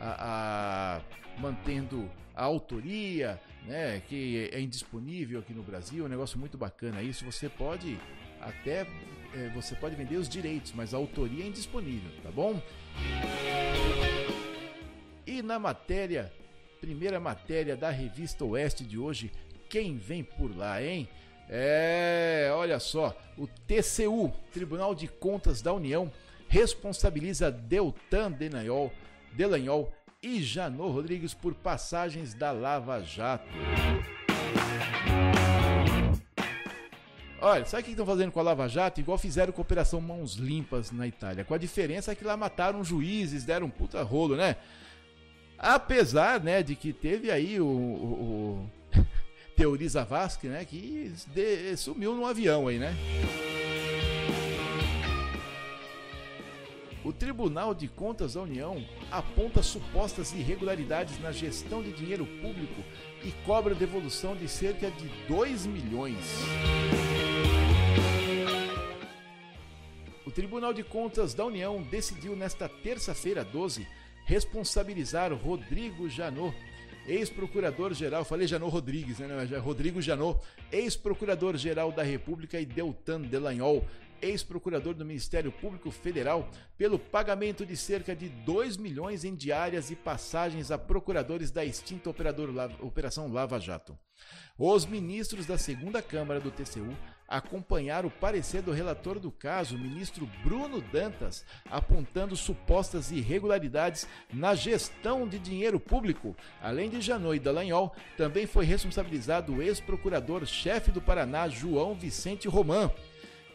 a, 0.00 1.02
a, 1.36 1.38
mantendo 1.38 2.10
a 2.34 2.44
autoria, 2.44 3.38
né, 3.66 4.00
que 4.08 4.48
é 4.50 4.58
indisponível 4.58 5.40
aqui 5.40 5.52
no 5.52 5.62
Brasil, 5.62 6.04
é 6.04 6.06
um 6.06 6.10
negócio 6.10 6.38
muito 6.38 6.56
bacana 6.56 7.02
isso. 7.02 7.26
Você 7.26 7.50
pode 7.50 8.00
até 8.40 8.86
é, 9.34 9.50
você 9.54 9.74
pode 9.74 9.96
vender 9.96 10.16
os 10.16 10.30
direitos, 10.30 10.72
mas 10.72 10.94
a 10.94 10.96
autoria 10.96 11.44
é 11.44 11.46
indisponível, 11.46 12.10
tá 12.22 12.30
bom? 12.30 12.58
E 15.26 15.42
na 15.42 15.58
matéria, 15.58 16.32
primeira 16.80 17.20
matéria 17.20 17.76
da 17.76 17.90
revista 17.90 18.46
Oeste 18.46 18.82
de 18.82 18.96
hoje, 18.96 19.30
quem 19.68 19.96
vem 19.96 20.24
por 20.24 20.56
lá, 20.56 20.82
hein? 20.82 21.08
É, 21.48 22.50
olha 22.54 22.78
só, 22.78 23.16
o 23.36 23.46
TCU, 23.46 24.32
Tribunal 24.52 24.94
de 24.94 25.08
Contas 25.08 25.62
da 25.62 25.72
União, 25.72 26.12
responsabiliza 26.48 27.50
Deltan 27.50 28.32
Delanhol, 28.32 28.92
Delanhol 29.32 29.92
e 30.22 30.42
Janô 30.42 30.90
Rodrigues 30.90 31.32
por 31.32 31.54
passagens 31.54 32.34
da 32.34 32.50
Lava 32.50 33.00
Jato. 33.00 33.48
Olha, 37.40 37.64
sabe 37.64 37.82
o 37.82 37.84
que 37.84 37.90
estão 37.92 38.04
fazendo 38.04 38.32
com 38.32 38.40
a 38.40 38.42
Lava 38.42 38.68
Jato? 38.68 39.00
Igual 39.00 39.16
fizeram 39.16 39.52
com 39.52 39.60
a 39.60 39.62
Operação 39.62 40.00
Mãos 40.00 40.34
Limpas 40.34 40.90
na 40.90 41.06
Itália. 41.06 41.44
Com 41.44 41.54
a 41.54 41.58
diferença 41.58 42.10
é 42.10 42.14
que 42.14 42.24
lá 42.24 42.36
mataram 42.36 42.82
juízes, 42.82 43.44
deram 43.44 43.68
um 43.68 43.70
puta 43.70 44.02
rolo, 44.02 44.36
né? 44.36 44.56
Apesar, 45.56 46.40
né, 46.40 46.62
de 46.62 46.74
que 46.74 46.92
teve 46.92 47.30
aí 47.30 47.60
o, 47.60 47.66
o, 47.66 48.68
o 48.94 49.06
Teoriza 49.58 50.04
Vasque, 50.04 50.46
né, 50.46 50.64
que 50.64 51.12
de, 51.34 51.76
sumiu 51.76 52.14
num 52.14 52.24
avião 52.24 52.68
aí, 52.68 52.78
né? 52.78 52.94
O 57.04 57.12
Tribunal 57.12 57.74
de 57.74 57.88
Contas 57.88 58.34
da 58.34 58.42
União 58.42 58.80
aponta 59.10 59.60
supostas 59.60 60.32
irregularidades 60.32 61.18
na 61.20 61.32
gestão 61.32 61.82
de 61.82 61.90
dinheiro 61.90 62.24
público 62.40 62.84
e 63.24 63.32
cobra 63.44 63.74
devolução 63.74 64.36
de 64.36 64.46
cerca 64.46 64.92
de 64.92 65.08
2 65.26 65.66
milhões. 65.66 66.24
O 70.24 70.30
Tribunal 70.30 70.72
de 70.72 70.84
Contas 70.84 71.34
da 71.34 71.44
União 71.44 71.82
decidiu 71.82 72.36
nesta 72.36 72.68
terça-feira 72.68 73.44
12 73.44 73.84
responsabilizar 74.24 75.32
Rodrigo 75.34 76.08
Janot, 76.08 76.54
ex-procurador-geral, 77.08 78.24
falei 78.24 78.46
Janot 78.46 78.70
Rodrigues, 78.70 79.18
né? 79.18 79.56
Rodrigo 79.58 80.00
Janot, 80.00 80.38
ex-procurador-geral 80.70 81.90
da 81.90 82.02
República 82.02 82.60
e 82.60 82.66
Deltan 82.66 83.22
Delanhol, 83.22 83.84
ex-procurador 84.20 84.94
do 84.94 85.04
Ministério 85.04 85.50
Público 85.50 85.90
Federal, 85.90 86.48
pelo 86.76 86.98
pagamento 86.98 87.64
de 87.64 87.76
cerca 87.76 88.14
de 88.14 88.28
2 88.28 88.76
milhões 88.76 89.24
em 89.24 89.34
diárias 89.34 89.90
e 89.90 89.96
passagens 89.96 90.70
a 90.70 90.76
procuradores 90.76 91.50
da 91.50 91.64
extinta 91.64 92.10
Operação 92.80 93.32
Lava 93.32 93.58
Jato. 93.58 93.98
Os 94.58 94.84
ministros 94.84 95.46
da 95.46 95.56
segunda 95.56 96.02
Câmara 96.02 96.40
do 96.40 96.50
TCU 96.50 96.94
acompanharam 97.28 98.08
o 98.08 98.10
parecer 98.10 98.62
do 98.62 98.72
relator 98.72 99.20
do 99.20 99.30
caso, 99.30 99.76
o 99.76 99.78
ministro 99.78 100.26
Bruno 100.42 100.80
Dantas, 100.80 101.44
apontando 101.70 102.34
supostas 102.34 103.10
irregularidades 103.10 104.08
na 104.32 104.54
gestão 104.54 105.28
de 105.28 105.38
dinheiro 105.38 105.78
público. 105.78 106.34
Além 106.62 106.88
de 106.88 107.02
Janot 107.02 107.36
e 107.36 107.40
Dallagnol, 107.40 107.94
também 108.16 108.46
foi 108.46 108.64
responsabilizado 108.64 109.54
o 109.54 109.62
ex-procurador-chefe 109.62 110.90
do 110.90 111.02
Paraná, 111.02 111.48
João 111.48 111.94
Vicente 111.94 112.48
Román. 112.48 112.90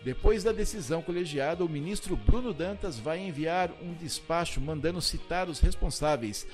Depois 0.03 0.43
da 0.43 0.51
decisão 0.51 1.01
colegiada, 1.01 1.63
o 1.63 1.69
ministro 1.69 2.15
Bruno 2.15 2.53
Dantas 2.53 2.99
vai 2.99 3.19
enviar 3.19 3.71
um 3.81 3.93
despacho 3.93 4.59
mandando 4.59 5.01
citar 5.01 5.47
os 5.47 5.59
responsáveis. 5.59 6.45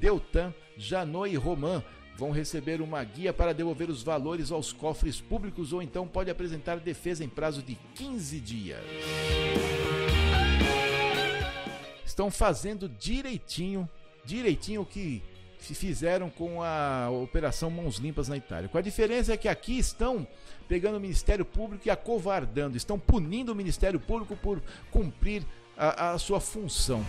Deltan, 0.00 0.52
Janot 0.76 1.32
e 1.32 1.36
Roman 1.36 1.82
vão 2.16 2.30
receber 2.30 2.80
uma 2.80 3.02
guia 3.04 3.32
para 3.32 3.52
devolver 3.52 3.90
os 3.90 4.02
valores 4.02 4.50
aos 4.50 4.72
cofres 4.72 5.20
públicos 5.20 5.72
ou 5.72 5.82
então 5.82 6.08
pode 6.08 6.30
apresentar 6.30 6.80
defesa 6.80 7.22
em 7.22 7.28
prazo 7.28 7.62
de 7.62 7.76
15 7.94 8.40
dias. 8.40 8.80
Estão 12.04 12.30
fazendo 12.30 12.88
direitinho, 12.88 13.88
direitinho 14.24 14.80
o 14.80 14.86
que 14.86 15.22
se 15.58 15.74
fizeram 15.74 16.30
com 16.30 16.62
a 16.62 17.10
Operação 17.10 17.70
Mãos 17.70 17.96
Limpas 17.96 18.28
na 18.28 18.36
Itália. 18.36 18.68
Com 18.68 18.78
a 18.78 18.82
diferença 18.82 19.34
é 19.34 19.36
que 19.36 19.48
aqui 19.48 19.78
estão 19.78 20.26
pegando 20.66 20.96
o 20.96 21.00
Ministério 21.00 21.44
Público 21.44 21.86
e 21.86 21.90
acovardando, 21.90 22.76
estão 22.76 22.98
punindo 22.98 23.52
o 23.52 23.54
Ministério 23.54 24.00
Público 24.00 24.36
por 24.36 24.62
cumprir 24.90 25.44
a, 25.76 26.12
a 26.12 26.18
sua 26.18 26.40
função. 26.40 27.04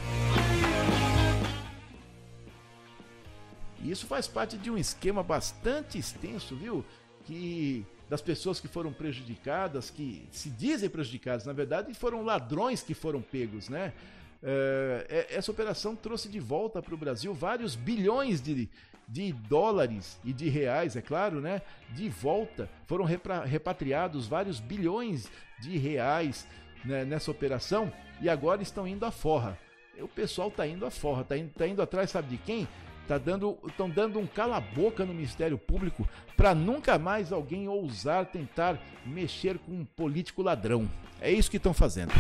E 3.82 3.92
isso 3.92 4.06
faz 4.06 4.28
parte 4.28 4.58
de 4.58 4.70
um 4.70 4.78
esquema 4.78 5.24
bastante 5.24 5.98
extenso, 5.98 6.56
viu? 6.56 6.84
Que 7.26 7.86
das 8.10 8.22
pessoas 8.22 8.60
que 8.60 8.68
foram 8.68 8.94
prejudicadas, 8.94 9.90
que 9.90 10.28
se 10.32 10.50
dizem 10.50 10.90
prejudicadas, 10.90 11.46
na 11.46 11.54
verdade, 11.54 11.94
foram 11.94 12.24
ladrões 12.24 12.82
que 12.82 12.94
foram 12.94 13.22
pegos, 13.22 13.70
né? 13.70 13.94
É, 14.42 15.28
essa 15.32 15.52
operação 15.52 15.96
trouxe 15.96 16.30
de 16.30 16.40
volta 16.40 16.82
para 16.82 16.94
o 16.94 16.98
Brasil 16.98 17.34
vários 17.34 17.76
bilhões 17.76 18.40
de, 18.40 18.70
de 19.08 19.34
dólares 19.34 20.20
e 20.24 20.32
de 20.32 20.48
reais, 20.48 20.96
é 20.96 21.02
claro, 21.02 21.42
né? 21.42 21.62
De 21.90 22.08
volta 22.08 22.70
foram 22.86 23.06
repatriados 23.06 24.28
vários 24.28 24.60
bilhões 24.60 25.30
de 25.60 25.78
reais 25.78 26.48
né, 26.86 27.04
nessa 27.04 27.32
operação 27.32 27.92
e 28.22 28.30
agora 28.30 28.62
estão 28.62 28.88
indo 28.88 29.06
à 29.06 29.12
forra. 29.12 29.58
O 30.00 30.08
pessoal 30.08 30.50
está 30.50 30.68
indo 30.68 30.86
à 30.86 30.92
forra, 30.92 31.24
está 31.24 31.36
indo, 31.36 31.50
tá 31.50 31.68
indo 31.68 31.82
atrás, 31.82 32.12
sabe 32.12 32.30
de 32.30 32.38
quem? 32.38 32.68
Tá 33.08 33.18
dando, 33.18 33.58
estão 33.66 33.90
dando 33.90 34.20
um 34.20 34.28
cala-boca 34.28 35.06
no 35.06 35.14
Ministério 35.14 35.58
Público 35.58 36.08
para 36.36 36.54
nunca 36.54 37.00
mais 37.00 37.32
alguém 37.32 37.70
ousar 37.70 38.26
tentar 38.26 38.78
mexer 39.06 39.58
com 39.60 39.72
um 39.72 39.86
político 39.86 40.44
ladrão. 40.44 40.90
É 41.22 41.32
isso 41.32 41.50
que 41.50 41.56
estão 41.56 41.74
fazendo. 41.74 42.12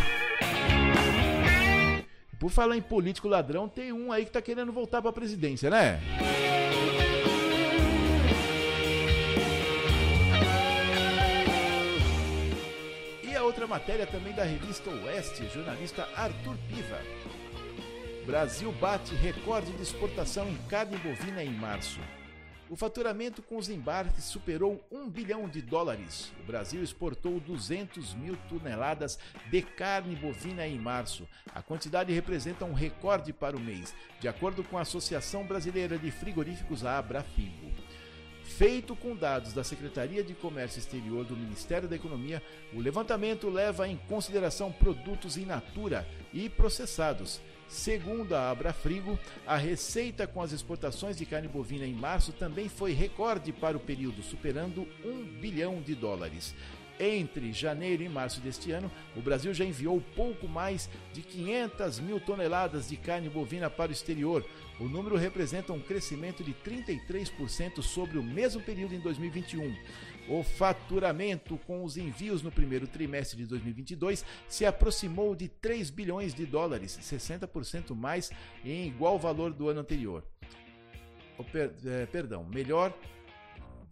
Por 2.39 2.49
falar 2.49 2.77
em 2.77 2.81
político 2.81 3.27
ladrão, 3.27 3.67
tem 3.67 3.91
um 3.91 4.13
aí 4.13 4.23
que 4.23 4.31
tá 4.31 4.41
querendo 4.41 4.71
voltar 4.71 5.01
para 5.01 5.09
a 5.09 5.13
presidência, 5.13 5.69
né? 5.69 5.99
E 13.23 13.35
a 13.35 13.43
outra 13.43 13.67
matéria 13.67 14.07
também 14.07 14.33
da 14.33 14.43
revista 14.43 14.89
Oeste, 14.89 15.49
jornalista 15.53 16.07
Arthur 16.15 16.55
Piva. 16.69 16.99
Brasil 18.27 18.73
bate 18.73 19.15
recorde 19.15 19.71
de 19.71 19.81
exportação 19.81 20.49
em 20.49 20.57
carne 20.67 20.97
bovina 20.97 21.41
em 21.41 21.49
março. 21.49 21.97
O 22.69 22.75
faturamento 22.75 23.41
com 23.41 23.55
os 23.55 23.69
embarques 23.69 24.25
superou 24.25 24.85
1 24.91 25.09
bilhão 25.09 25.47
de 25.47 25.61
dólares. 25.61 26.33
O 26.41 26.43
Brasil 26.43 26.83
exportou 26.83 27.39
200 27.39 28.13
mil 28.15 28.35
toneladas 28.49 29.17
de 29.49 29.61
carne 29.61 30.13
bovina 30.13 30.67
em 30.67 30.77
março. 30.77 31.25
A 31.55 31.61
quantidade 31.61 32.11
representa 32.11 32.65
um 32.65 32.73
recorde 32.73 33.31
para 33.31 33.55
o 33.55 33.61
mês, 33.61 33.95
de 34.19 34.27
acordo 34.27 34.61
com 34.61 34.77
a 34.77 34.81
Associação 34.81 35.45
Brasileira 35.45 35.97
de 35.97 36.11
Frigoríficos, 36.11 36.83
a 36.83 36.97
Abrafigo. 36.97 37.71
Feito 38.43 38.93
com 38.93 39.15
dados 39.15 39.53
da 39.53 39.63
Secretaria 39.63 40.21
de 40.21 40.33
Comércio 40.33 40.79
Exterior 40.79 41.23
do 41.23 41.35
Ministério 41.35 41.87
da 41.87 41.95
Economia, 41.95 42.43
o 42.73 42.79
levantamento 42.81 43.49
leva 43.49 43.87
em 43.87 43.95
consideração 43.95 44.69
produtos 44.69 45.37
in 45.37 45.45
natura 45.45 46.05
e 46.33 46.49
processados 46.49 47.39
Segundo 47.67 48.33
a 48.33 48.49
Abrafrigo, 48.49 49.19
a 49.45 49.57
receita 49.57 50.25
com 50.25 50.41
as 50.41 50.53
exportações 50.53 51.17
de 51.17 51.25
carne 51.25 51.49
bovina 51.49 51.85
em 51.85 51.93
março 51.93 52.31
também 52.31 52.69
foi 52.69 52.93
recorde 52.93 53.51
para 53.51 53.75
o 53.75 53.79
período, 53.79 54.23
superando 54.23 54.87
1 55.03 55.39
bilhão 55.39 55.81
de 55.81 55.93
dólares. 55.93 56.55
Entre 56.99 57.53
janeiro 57.53 58.01
e 58.01 58.09
março 58.09 58.41
deste 58.41 58.71
ano, 58.71 58.89
o 59.15 59.21
Brasil 59.21 59.53
já 59.53 59.63
enviou 59.63 60.01
pouco 60.15 60.47
mais 60.47 60.89
de 61.13 61.21
500 61.21 61.99
mil 61.99 62.19
toneladas 62.19 62.89
de 62.89 62.97
carne 62.97 63.29
bovina 63.29 63.69
para 63.69 63.89
o 63.89 63.93
exterior. 63.93 64.43
O 64.79 64.85
número 64.85 65.15
representa 65.15 65.73
um 65.73 65.79
crescimento 65.79 66.43
de 66.43 66.53
33% 66.53 67.83
sobre 67.83 68.17
o 68.17 68.23
mesmo 68.23 68.61
período 68.61 68.95
em 68.95 68.99
2021. 68.99 69.75
O 70.29 70.43
faturamento 70.43 71.57
com 71.65 71.83
os 71.83 71.95
envios 71.95 72.41
no 72.41 72.51
primeiro 72.51 72.85
trimestre 72.85 73.37
de 73.37 73.45
2022 73.45 74.25
se 74.47 74.65
aproximou 74.65 75.33
de 75.35 75.47
3 75.47 75.89
bilhões 75.89 76.33
de 76.33 76.45
dólares, 76.45 76.99
60% 77.01 77.95
mais 77.95 78.29
em 78.63 78.87
igual 78.87 79.17
valor 79.17 79.53
do 79.53 79.69
ano 79.69 79.79
anterior. 79.79 80.23
Per, 81.51 81.73
é, 81.85 82.05
perdão, 82.07 82.43
melhor 82.43 82.93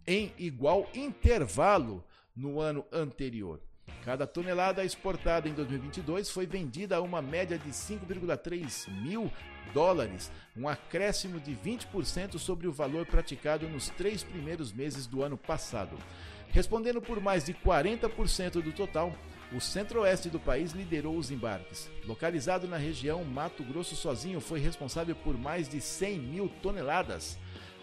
em 0.06 0.32
igual 0.36 0.88
intervalo 0.94 2.04
no 2.34 2.60
ano 2.60 2.84
anterior. 2.92 3.60
Cada 4.06 4.24
tonelada 4.24 4.84
exportada 4.84 5.48
em 5.48 5.52
2022 5.52 6.30
foi 6.30 6.46
vendida 6.46 6.94
a 6.94 7.00
uma 7.00 7.20
média 7.20 7.58
de 7.58 7.70
5,3 7.70 8.88
mil 9.02 9.28
dólares, 9.74 10.30
um 10.56 10.68
acréscimo 10.68 11.40
de 11.40 11.56
20% 11.56 12.38
sobre 12.38 12.68
o 12.68 12.72
valor 12.72 13.04
praticado 13.04 13.68
nos 13.68 13.88
três 13.88 14.22
primeiros 14.22 14.72
meses 14.72 15.08
do 15.08 15.24
ano 15.24 15.36
passado. 15.36 15.98
Respondendo 16.50 17.02
por 17.02 17.20
mais 17.20 17.46
de 17.46 17.52
40% 17.52 18.62
do 18.62 18.70
total, 18.70 19.12
o 19.52 19.60
centro-oeste 19.60 20.30
do 20.30 20.38
país 20.38 20.70
liderou 20.70 21.16
os 21.16 21.32
embarques. 21.32 21.90
Localizado 22.04 22.68
na 22.68 22.76
região, 22.76 23.24
Mato 23.24 23.64
Grosso 23.64 23.96
sozinho 23.96 24.40
foi 24.40 24.60
responsável 24.60 25.16
por 25.16 25.36
mais 25.36 25.68
de 25.68 25.80
100 25.80 26.18
mil 26.20 26.48
toneladas. 26.62 27.36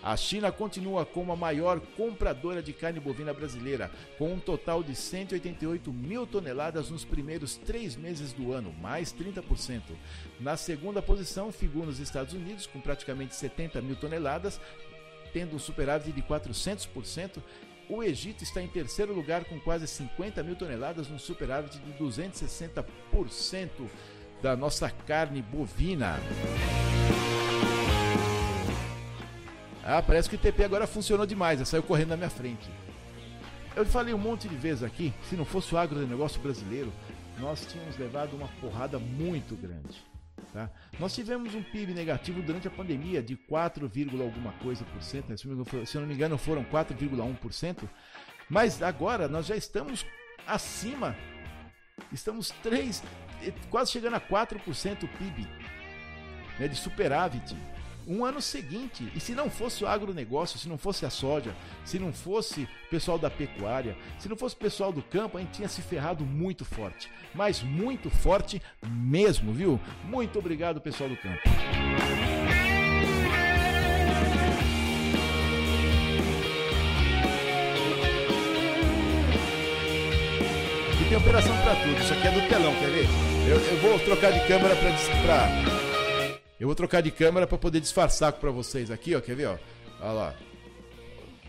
A 0.03 0.17
China 0.17 0.51
continua 0.51 1.05
como 1.05 1.31
a 1.31 1.35
maior 1.35 1.79
compradora 1.95 2.61
de 2.61 2.73
carne 2.73 2.99
bovina 2.99 3.33
brasileira, 3.33 3.89
com 4.17 4.33
um 4.33 4.39
total 4.39 4.83
de 4.83 4.93
188 4.93 5.93
mil 5.93 6.27
toneladas 6.27 6.89
nos 6.89 7.05
primeiros 7.05 7.55
três 7.55 7.95
meses 7.95 8.33
do 8.33 8.51
ano, 8.51 8.73
mais 8.81 9.13
30%. 9.13 9.81
Na 10.41 10.57
segunda 10.57 11.01
posição, 11.01 11.53
figuram 11.53 11.87
os 11.87 12.01
Estados 12.01 12.33
Unidos, 12.33 12.67
com 12.67 12.81
praticamente 12.81 13.33
70 13.33 13.81
mil 13.81 13.95
toneladas, 13.95 14.59
tendo 15.31 15.55
um 15.55 15.59
superávit 15.59 16.11
de 16.11 16.21
400%. 16.21 17.41
O 17.89 18.03
Egito 18.03 18.43
está 18.43 18.61
em 18.61 18.67
terceiro 18.67 19.13
lugar 19.13 19.45
com 19.45 19.57
quase 19.61 19.87
50 19.87 20.43
mil 20.43 20.57
toneladas, 20.57 21.09
um 21.09 21.17
superávit 21.17 21.79
de 21.79 21.93
260% 21.93 23.69
da 24.41 24.57
nossa 24.57 24.89
carne 24.89 25.41
bovina. 25.41 26.19
Ah, 29.86 30.01
parece 30.01 30.29
que 30.29 30.36
o 30.36 30.39
TP 30.39 30.63
agora 30.63 30.88
funcionou 30.88 31.25
demais, 31.25 31.59
já 31.59 31.65
saiu 31.65 31.84
correndo 31.84 32.09
na 32.09 32.17
minha 32.17 32.29
frente. 32.29 32.69
Eu 33.75 33.86
falei 33.86 34.13
um 34.13 34.17
monte 34.17 34.47
de 34.47 34.55
vezes 34.55 34.81
aqui, 34.81 35.13
se 35.29 35.36
não 35.36 35.43
fosse 35.43 35.75
o 35.75 35.77
agronegócio 35.77 36.39
brasileiro, 36.39 36.91
nós 37.38 37.65
tínhamos 37.65 37.97
levado 37.97 38.34
uma 38.34 38.47
porrada 38.61 38.97
muito 38.97 39.55
grande. 39.55 40.01
Tá? 40.53 40.69
Nós 40.99 41.13
tivemos 41.13 41.53
um 41.53 41.63
PIB 41.63 41.93
negativo 41.93 42.41
durante 42.41 42.67
a 42.67 42.71
pandemia 42.71 43.21
de 43.21 43.36
4, 43.36 43.91
alguma 44.21 44.51
coisa 44.53 44.86
por 44.86 45.01
cento, 45.01 45.29
né? 45.29 45.36
se 45.38 45.47
não 45.47 46.05
me 46.05 46.13
engano 46.13 46.38
foram 46.38 46.63
4,1%, 46.63 47.89
mas 48.49 48.81
agora 48.81 49.27
nós 49.27 49.47
já 49.47 49.55
estamos 49.55 50.05
acima, 50.45 51.15
estamos 52.11 52.51
3, 52.61 53.03
quase 53.69 53.91
chegando 53.91 54.15
a 54.15 54.21
4% 54.21 55.09
PIB 55.17 55.47
né, 56.59 56.67
de 56.67 56.75
superávit 56.75 57.55
um 58.07 58.25
ano 58.25 58.41
seguinte. 58.41 59.11
E 59.15 59.19
se 59.19 59.33
não 59.33 59.49
fosse 59.49 59.83
o 59.83 59.87
agronegócio, 59.87 60.59
se 60.59 60.67
não 60.67 60.77
fosse 60.77 61.05
a 61.05 61.09
soja, 61.09 61.55
se 61.85 61.99
não 61.99 62.13
fosse 62.13 62.63
o 62.63 62.89
pessoal 62.89 63.17
da 63.17 63.29
pecuária, 63.29 63.97
se 64.19 64.29
não 64.29 64.35
fosse 64.35 64.55
o 64.55 64.57
pessoal 64.57 64.91
do 64.91 65.01
campo, 65.01 65.37
a 65.37 65.41
gente 65.41 65.51
tinha 65.51 65.67
se 65.67 65.81
ferrado 65.81 66.25
muito 66.25 66.65
forte. 66.65 67.09
Mas 67.33 67.61
muito 67.61 68.09
forte 68.09 68.61
mesmo, 68.87 69.53
viu? 69.53 69.79
Muito 70.05 70.39
obrigado, 70.39 70.81
pessoal 70.81 71.09
do 71.09 71.17
campo. 71.17 71.41
E 81.01 81.09
tem 81.09 81.17
operação 81.17 81.55
para 81.61 81.75
tudo. 81.75 81.99
Isso 81.99 82.13
aqui 82.13 82.27
é 82.27 82.31
do 82.31 82.47
telão, 82.47 82.73
quer 82.75 82.89
ver? 82.89 83.07
Eu, 83.47 83.57
eu 83.57 83.77
vou 83.81 83.99
trocar 83.99 84.31
de 84.31 84.47
câmera 84.47 84.75
para 84.75 85.82
eu 86.59 86.67
vou 86.67 86.75
trocar 86.75 87.01
de 87.01 87.11
câmera 87.11 87.47
para 87.47 87.57
poder 87.57 87.79
disfarçar 87.79 88.33
para 88.33 88.51
vocês 88.51 88.91
aqui, 88.91 89.15
ó. 89.15 89.21
Quer 89.21 89.35
ver, 89.35 89.47
ó? 89.47 89.57
Olha 90.01 90.11
lá. 90.11 90.35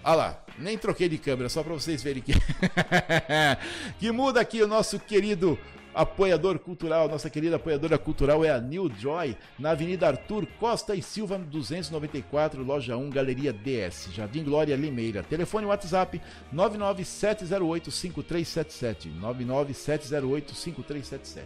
Olha 0.04 0.16
lá, 0.16 0.44
nem 0.58 0.76
troquei 0.76 1.08
de 1.08 1.16
câmera, 1.16 1.48
só 1.48 1.62
para 1.62 1.72
vocês 1.72 2.02
verem 2.02 2.22
que. 2.22 2.34
que 3.98 4.12
muda 4.12 4.40
aqui 4.40 4.62
o 4.62 4.68
nosso 4.68 5.00
querido 5.00 5.58
apoiador 5.94 6.58
cultural, 6.58 7.08
nossa 7.08 7.30
querida 7.30 7.56
apoiadora 7.56 7.96
cultural 7.96 8.44
é 8.44 8.50
a 8.50 8.60
New 8.60 8.90
Joy, 8.98 9.34
na 9.58 9.70
Avenida 9.70 10.06
Arthur 10.08 10.46
Costa 10.58 10.94
e 10.94 11.00
Silva, 11.02 11.38
294, 11.38 12.62
Loja 12.62 12.94
1, 12.96 13.10
Galeria 13.10 13.52
DS, 13.52 14.08
Jardim 14.12 14.44
Glória 14.44 14.76
Limeira. 14.76 15.22
Telefone 15.22 15.66
WhatsApp 15.66 16.20
997085377, 16.52 19.08
997085377. 19.20 21.42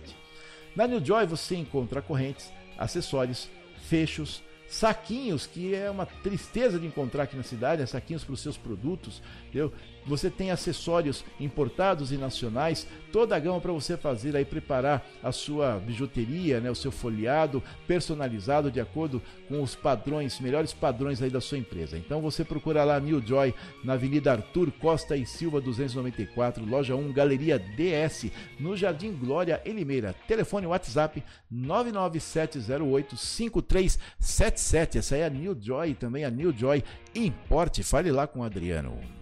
Na 0.74 0.86
New 0.86 1.04
Joy 1.04 1.26
você 1.26 1.54
encontra 1.56 2.00
correntes, 2.00 2.50
acessórios, 2.78 3.48
fechos, 3.88 4.42
saquinhos, 4.68 5.46
que 5.46 5.74
é 5.74 5.90
uma 5.90 6.06
tristeza 6.06 6.78
de 6.78 6.86
encontrar 6.86 7.24
aqui 7.24 7.36
na 7.36 7.42
cidade, 7.42 7.82
é 7.82 7.86
saquinhos 7.86 8.22
para 8.22 8.34
os 8.34 8.40
seus 8.40 8.56
produtos, 8.56 9.22
entendeu? 9.48 9.72
Você 10.08 10.30
tem 10.30 10.50
acessórios 10.50 11.24
importados 11.38 12.10
e 12.10 12.16
nacionais, 12.16 12.86
toda 13.12 13.36
a 13.36 13.38
gama 13.38 13.60
para 13.60 13.72
você 13.72 13.96
fazer 13.96 14.34
aí 14.34 14.44
preparar 14.44 15.06
a 15.22 15.30
sua 15.30 15.78
bijuteria, 15.78 16.60
né, 16.60 16.70
o 16.70 16.74
seu 16.74 16.90
folheado 16.90 17.62
personalizado 17.86 18.70
de 18.70 18.80
acordo 18.80 19.22
com 19.48 19.62
os 19.62 19.74
padrões, 19.74 20.40
melhores 20.40 20.72
padrões 20.72 21.20
aí 21.20 21.30
da 21.30 21.40
sua 21.40 21.58
empresa. 21.58 21.98
Então 21.98 22.20
você 22.20 22.44
procura 22.44 22.84
lá 22.84 22.98
New 22.98 23.20
Joy 23.24 23.54
na 23.84 23.92
Avenida 23.92 24.32
Arthur 24.32 24.72
Costa 24.72 25.16
e 25.16 25.26
Silva 25.26 25.60
294, 25.60 26.64
loja 26.64 26.96
1, 26.96 27.12
Galeria 27.12 27.58
DS, 27.58 28.30
no 28.58 28.76
Jardim 28.76 29.12
Glória 29.12 29.60
em 29.64 29.72
Limeira. 29.72 30.14
Telefone 30.26 30.66
WhatsApp 30.66 31.22
99708 31.50 33.16
5377. 33.16 34.98
Essa 34.98 35.16
é 35.16 35.26
a 35.26 35.30
New 35.30 35.56
Joy, 35.60 35.94
também 35.94 36.24
a 36.24 36.30
New 36.30 36.52
Joy 36.56 36.82
Importe. 37.14 37.82
Fale 37.82 38.10
lá 38.10 38.26
com 38.26 38.40
o 38.40 38.44
Adriano. 38.44 39.17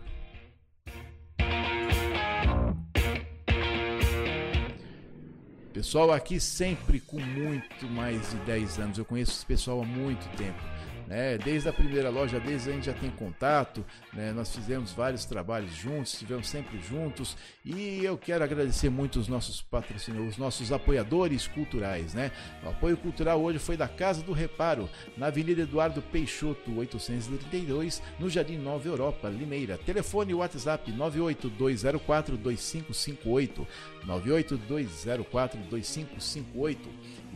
Pessoal 5.76 6.10
aqui 6.10 6.40
sempre 6.40 6.98
com 7.00 7.20
muito 7.20 7.86
mais 7.86 8.30
de 8.30 8.36
10 8.46 8.78
anos. 8.78 8.96
Eu 8.96 9.04
conheço 9.04 9.32
esse 9.32 9.44
pessoal 9.44 9.82
há 9.82 9.84
muito 9.84 10.26
tempo. 10.34 10.58
Né? 11.06 11.38
Desde 11.38 11.68
a 11.68 11.72
primeira 11.72 12.10
loja, 12.10 12.40
desde 12.40 12.70
a 12.70 12.72
gente 12.72 12.86
já 12.86 12.92
tem 12.92 13.10
contato, 13.10 13.84
né? 14.12 14.32
nós 14.32 14.52
fizemos 14.54 14.92
vários 14.92 15.24
trabalhos 15.24 15.72
juntos, 15.74 16.14
estivemos 16.14 16.48
sempre 16.48 16.80
juntos 16.80 17.36
e 17.64 18.04
eu 18.04 18.18
quero 18.18 18.42
agradecer 18.42 18.90
muito 18.90 19.20
os 19.20 19.28
nossos 19.28 19.62
patrocinadores, 19.62 20.32
os 20.32 20.38
nossos 20.38 20.72
apoiadores 20.72 21.46
culturais. 21.46 22.12
Né? 22.12 22.32
O 22.64 22.70
apoio 22.70 22.96
cultural 22.96 23.40
hoje 23.40 23.60
foi 23.60 23.76
da 23.76 23.86
Casa 23.86 24.20
do 24.22 24.32
Reparo, 24.32 24.90
na 25.16 25.26
Avenida 25.26 25.62
Eduardo 25.62 26.02
Peixoto, 26.02 26.76
832, 26.76 28.02
no 28.18 28.28
Jardim 28.28 28.58
Nova 28.58 28.88
Europa, 28.88 29.28
Limeira. 29.28 29.78
Telefone 29.78 30.34
WhatsApp 30.34 30.90
982042558, 30.92 33.64
982042558. 34.06 36.78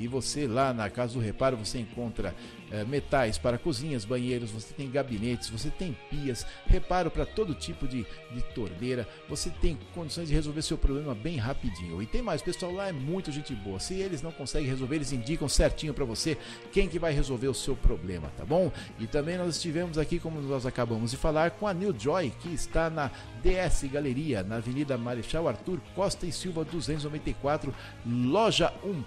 E 0.00 0.08
você 0.08 0.46
lá 0.46 0.72
na 0.72 0.88
Casa 0.88 1.14
do 1.14 1.20
Reparo 1.20 1.56
você 1.56 1.78
encontra 1.78 2.34
é, 2.70 2.84
metais 2.84 3.36
para 3.36 3.58
cozinhas, 3.58 4.04
banheiros, 4.04 4.50
você 4.50 4.72
tem 4.72 4.90
gabinetes, 4.90 5.50
você 5.50 5.70
tem 5.70 5.96
pias, 6.08 6.46
reparo 6.66 7.10
para 7.10 7.26
todo 7.26 7.54
tipo 7.54 7.86
de, 7.86 8.06
de 8.32 8.42
torneira, 8.54 9.08
você 9.28 9.50
tem 9.50 9.78
condições 9.94 10.28
de 10.28 10.34
resolver 10.34 10.62
seu 10.62 10.78
problema 10.78 11.14
bem 11.14 11.36
rapidinho. 11.36 12.00
E 12.00 12.06
tem 12.06 12.22
mais, 12.22 12.40
o 12.40 12.44
pessoal 12.44 12.72
lá 12.72 12.88
é 12.88 12.92
muito 12.92 13.32
gente 13.32 13.54
boa. 13.54 13.80
Se 13.80 13.94
eles 13.94 14.22
não 14.22 14.30
conseguem 14.30 14.68
resolver, 14.68 14.96
eles 14.96 15.12
indicam 15.12 15.48
certinho 15.48 15.92
para 15.92 16.04
você 16.04 16.38
quem 16.72 16.88
que 16.88 16.98
vai 16.98 17.12
resolver 17.12 17.48
o 17.48 17.54
seu 17.54 17.74
problema, 17.74 18.30
tá 18.36 18.44
bom? 18.44 18.72
E 18.98 19.06
também 19.06 19.36
nós 19.36 19.56
estivemos 19.56 19.98
aqui, 19.98 20.18
como 20.18 20.40
nós 20.40 20.64
acabamos 20.64 21.10
de 21.10 21.16
falar, 21.16 21.50
com 21.52 21.66
a 21.66 21.74
New 21.74 21.94
Joy, 21.98 22.32
que 22.40 22.54
está 22.54 22.88
na 22.88 23.10
DS 23.42 23.84
Galeria, 23.90 24.42
na 24.42 24.56
Avenida 24.56 24.96
Marechal 24.96 25.48
Arthur 25.48 25.80
Costa 25.94 26.26
e 26.26 26.32
Silva 26.32 26.64
294, 26.64 27.74
loja 28.06 28.72
1. 28.84 29.02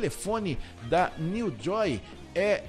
Telefone 0.00 0.58
da 0.88 1.12
New 1.18 1.54
Joy 1.60 2.00
é 2.34 2.64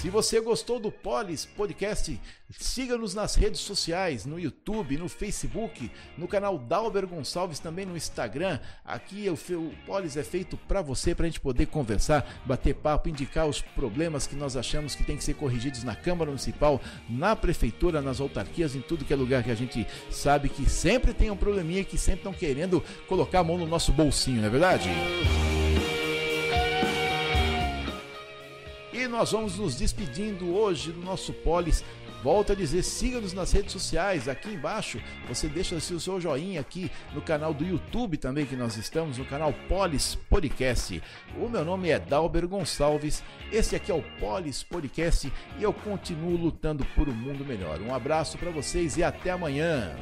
se 0.06 0.10
você 0.10 0.40
gostou 0.40 0.78
do 0.78 0.92
Polis 0.92 1.44
Podcast, 1.44 2.20
siga-nos 2.56 3.12
nas 3.12 3.34
redes 3.34 3.58
sociais, 3.58 4.24
no 4.24 4.38
YouTube, 4.38 4.96
no 4.96 5.08
Facebook, 5.08 5.90
no 6.16 6.28
canal 6.28 6.56
Dalber 6.56 7.08
Gonçalves, 7.08 7.58
também 7.58 7.84
no 7.84 7.96
Instagram. 7.96 8.60
Aqui 8.84 9.28
o, 9.28 9.36
Polis 9.84 10.16
é 10.16 10.22
feito 10.22 10.56
para 10.56 10.80
você, 10.80 11.12
para 11.12 11.26
a 11.26 11.28
gente 11.28 11.40
poder 11.40 11.66
conversar, 11.66 12.40
bater 12.44 12.76
papo, 12.76 13.08
indicar 13.08 13.48
os 13.48 13.60
problemas 13.60 14.28
que 14.28 14.36
nós 14.36 14.56
achamos 14.56 14.94
que 14.94 15.02
tem 15.02 15.16
que 15.16 15.24
ser 15.24 15.34
corrigidos 15.34 15.82
na 15.82 15.96
Câmara 15.96 16.30
Municipal, 16.30 16.80
na 17.10 17.34
Prefeitura, 17.34 18.00
nas 18.00 18.20
autarquias, 18.20 18.76
em 18.76 18.82
tudo 18.82 19.04
que 19.04 19.12
é 19.12 19.16
lugar 19.16 19.42
que 19.42 19.50
a 19.50 19.56
gente 19.56 19.84
sabe 20.08 20.48
que 20.48 20.70
sempre 20.70 21.12
tem 21.12 21.32
um 21.32 21.36
probleminha, 21.36 21.82
que 21.82 21.98
sempre 21.98 22.20
estão 22.20 22.32
querendo 22.32 22.80
colocar 23.08 23.40
a 23.40 23.44
mão 23.44 23.58
no 23.58 23.66
nosso 23.66 23.90
bolsinho, 23.90 24.40
não 24.40 24.46
é 24.46 24.50
verdade? 24.50 24.88
E 28.96 29.06
nós 29.06 29.32
vamos 29.32 29.58
nos 29.58 29.76
despedindo 29.76 30.56
hoje 30.56 30.90
do 30.90 31.02
nosso 31.02 31.30
Polis. 31.30 31.84
Volto 32.22 32.52
a 32.52 32.54
dizer, 32.54 32.82
siga-nos 32.82 33.34
nas 33.34 33.52
redes 33.52 33.70
sociais. 33.72 34.26
Aqui 34.26 34.48
embaixo 34.48 34.98
você 35.28 35.48
deixa 35.48 35.74
o 35.74 36.00
seu 36.00 36.18
joinha 36.18 36.62
aqui 36.62 36.90
no 37.12 37.20
canal 37.20 37.52
do 37.52 37.62
YouTube 37.62 38.16
também 38.16 38.46
que 38.46 38.56
nós 38.56 38.78
estamos, 38.78 39.18
no 39.18 39.26
canal 39.26 39.52
Polis 39.68 40.14
Podcast. 40.30 41.02
O 41.38 41.46
meu 41.46 41.62
nome 41.62 41.90
é 41.90 41.98
Dalber 41.98 42.48
Gonçalves. 42.48 43.22
Esse 43.52 43.76
aqui 43.76 43.92
é 43.92 43.94
o 43.94 44.02
Polis 44.18 44.62
Podcast 44.62 45.30
e 45.58 45.62
eu 45.62 45.74
continuo 45.74 46.34
lutando 46.34 46.82
por 46.96 47.06
um 47.06 47.14
mundo 47.14 47.44
melhor. 47.44 47.78
Um 47.82 47.94
abraço 47.94 48.38
para 48.38 48.50
vocês 48.50 48.96
e 48.96 49.04
até 49.04 49.30
amanhã. 49.30 49.94